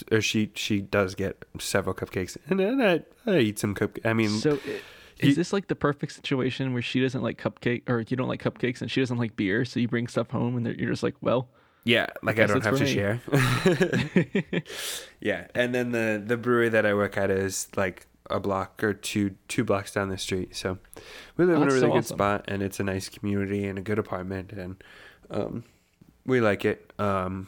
[0.09, 4.05] or she she does get several cupcakes, and then I, I eat some cupcakes.
[4.05, 4.57] I mean, So
[5.23, 8.41] is this like the perfect situation where she doesn't like cupcake or you don't like
[8.43, 11.15] cupcakes and she doesn't like beer, so you bring stuff home and you're just like,
[11.21, 11.49] well,
[11.85, 12.93] Yeah, like I guess don't have to me.
[12.93, 13.21] share.
[15.19, 18.93] yeah, and then the the brewery that I work at is like a block or
[18.93, 20.55] two two blocks down the street.
[20.55, 20.77] So
[21.37, 22.17] we live Oh, in a really so good awesome.
[22.17, 24.83] spot, and it's a nice community and a good apartment, and
[25.29, 25.63] um,
[26.25, 26.93] we like it.
[26.99, 27.47] Um,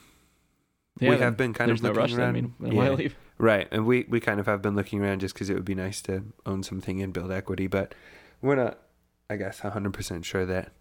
[1.00, 2.14] yeah, we have been kind of no looking rush.
[2.16, 2.30] Then.
[2.30, 3.16] I mean, then why leave?
[3.38, 5.76] Right, and we we kind of have been looking around just because it would be
[5.76, 7.94] nice to own something and build equity, but
[8.42, 8.80] we're not,
[9.30, 10.72] I guess, hundred percent sure that.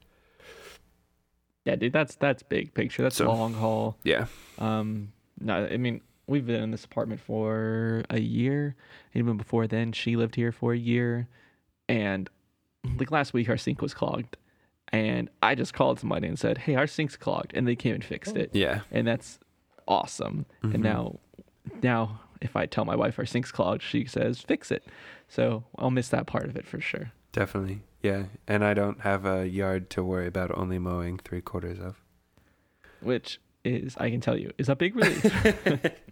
[1.64, 3.02] Yeah, dude, that's that's big picture.
[3.02, 3.96] That's So- long haul.
[4.04, 4.26] Yeah.
[4.58, 8.76] Um, no, I mean we've been in this apartment for a year.
[9.14, 11.28] Even before then, she lived here for a year,
[11.88, 12.28] and
[12.98, 14.36] like last week, our sink was clogged,
[14.92, 18.04] and I just called somebody and said, "Hey, our sink's clogged," and they came and
[18.04, 18.82] fixed it, Yeah.
[18.90, 19.38] and that's
[19.88, 20.46] awesome.
[20.62, 20.74] Mhm.
[20.74, 21.18] And now,
[21.82, 24.84] now if I tell my wife our sink's clogged, she says, "Fix it."
[25.28, 27.12] So I'll miss that part of it for sure.
[27.32, 27.80] Definitely.
[28.02, 28.24] Yeah.
[28.46, 32.00] And I don't have a yard to worry about only mowing three quarters of.
[33.00, 35.22] Which is, I can tell you, is a big relief.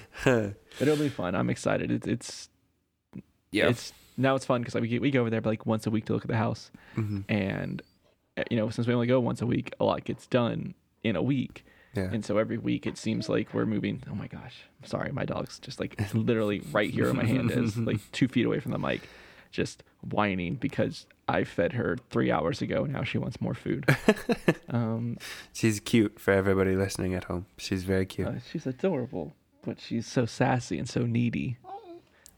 [0.24, 1.34] but it'll be fun.
[1.34, 1.90] I'm excited.
[1.90, 2.48] It's it's
[3.50, 3.68] yeah.
[3.68, 6.06] it's now it's fun because like we we go over there like once a week
[6.06, 7.82] to look at the house, hmm and
[8.36, 11.16] uh, you know since we only go once a week, a lot gets done in
[11.16, 11.64] a week,
[11.94, 12.08] Yeah.
[12.12, 14.02] and so every week it seems like we're moving.
[14.10, 17.50] Oh my gosh, I'm sorry, my dog's just like literally right here where my hand
[17.50, 19.02] is, like two feet away from the mic,
[19.50, 22.84] just whining because I fed her three hours ago.
[22.84, 23.84] Now she wants more food.
[24.70, 25.18] um,
[25.52, 27.46] She's cute for everybody listening at home.
[27.58, 28.28] She's very cute.
[28.28, 31.58] Uh, she's adorable, but she's so sassy and so needy.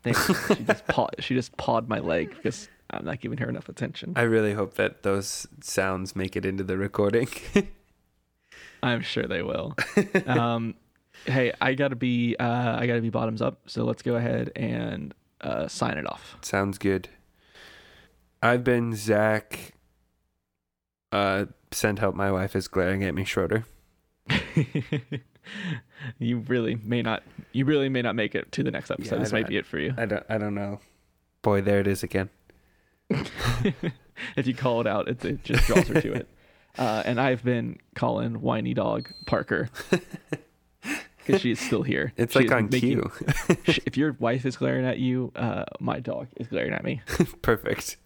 [0.04, 0.82] She just
[1.20, 4.12] she just pawed my leg because I'm not giving her enough attention.
[4.16, 7.28] I really hope that those sounds make it into the recording.
[8.84, 9.74] I'm sure they will.
[10.26, 10.74] um,
[11.24, 13.60] hey, I gotta be uh, I gotta be bottoms up.
[13.66, 16.36] So let's go ahead and uh, sign it off.
[16.42, 17.08] Sounds good.
[18.42, 19.72] I've been Zach.
[21.10, 22.14] Uh, send help.
[22.14, 23.24] My wife is glaring at me.
[23.24, 23.64] Schroeder.
[26.18, 27.22] you really may not.
[27.52, 29.16] You really may not make it to the next episode.
[29.16, 29.94] Yeah, this might be it for you.
[29.96, 30.26] I don't.
[30.28, 30.80] I don't know.
[31.40, 32.28] Boy, there it is again.
[34.36, 36.28] if you call it out, it, it just draws her to it.
[36.78, 39.68] Uh, and I've been calling whiny dog Parker
[41.26, 42.12] because she is still here.
[42.16, 43.12] It's She like on making- cue.
[43.86, 47.00] if your wife is glaring at you, uh, my dog is glaring at me.
[47.42, 47.96] Perfect.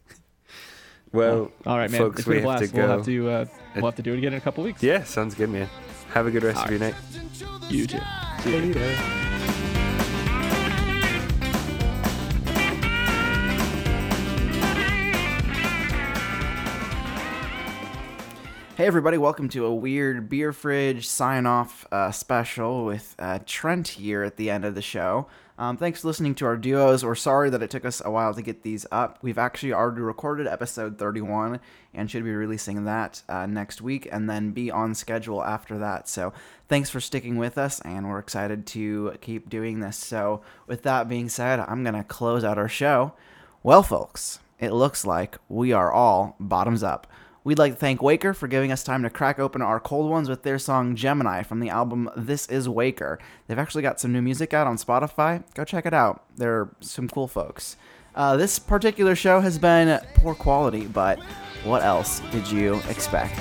[1.12, 1.98] Well, all right, man.
[1.98, 2.74] folks, it's been we a have to blast.
[2.74, 3.44] We'll have to uh,
[3.76, 4.82] we'll have to do it again in a couple weeks.
[4.82, 5.68] yeah, sounds good, man.
[6.12, 6.94] Have a good rest of your night.
[7.70, 7.98] You too.
[8.42, 9.24] See you later.
[18.78, 23.88] Hey everybody, welcome to a weird beer fridge sign off uh, special with uh, Trent
[23.88, 25.26] here at the end of the show.
[25.58, 27.04] Um, thanks for listening to our duos.
[27.04, 29.18] We're sorry that it took us a while to get these up.
[29.20, 31.58] We've actually already recorded episode 31
[31.92, 36.08] and should be releasing that uh, next week and then be on schedule after that.
[36.08, 36.32] So
[36.68, 39.96] thanks for sticking with us and we're excited to keep doing this.
[39.96, 43.14] So, with that being said, I'm going to close out our show.
[43.64, 47.08] Well, folks, it looks like we are all bottoms up.
[47.48, 50.28] We'd like to thank Waker for giving us time to crack open our cold ones
[50.28, 53.18] with their song Gemini from the album This Is Waker.
[53.46, 55.42] They've actually got some new music out on Spotify.
[55.54, 56.24] Go check it out.
[56.36, 57.78] They're some cool folks.
[58.14, 61.18] Uh, this particular show has been poor quality, but
[61.64, 63.38] what else did you expect?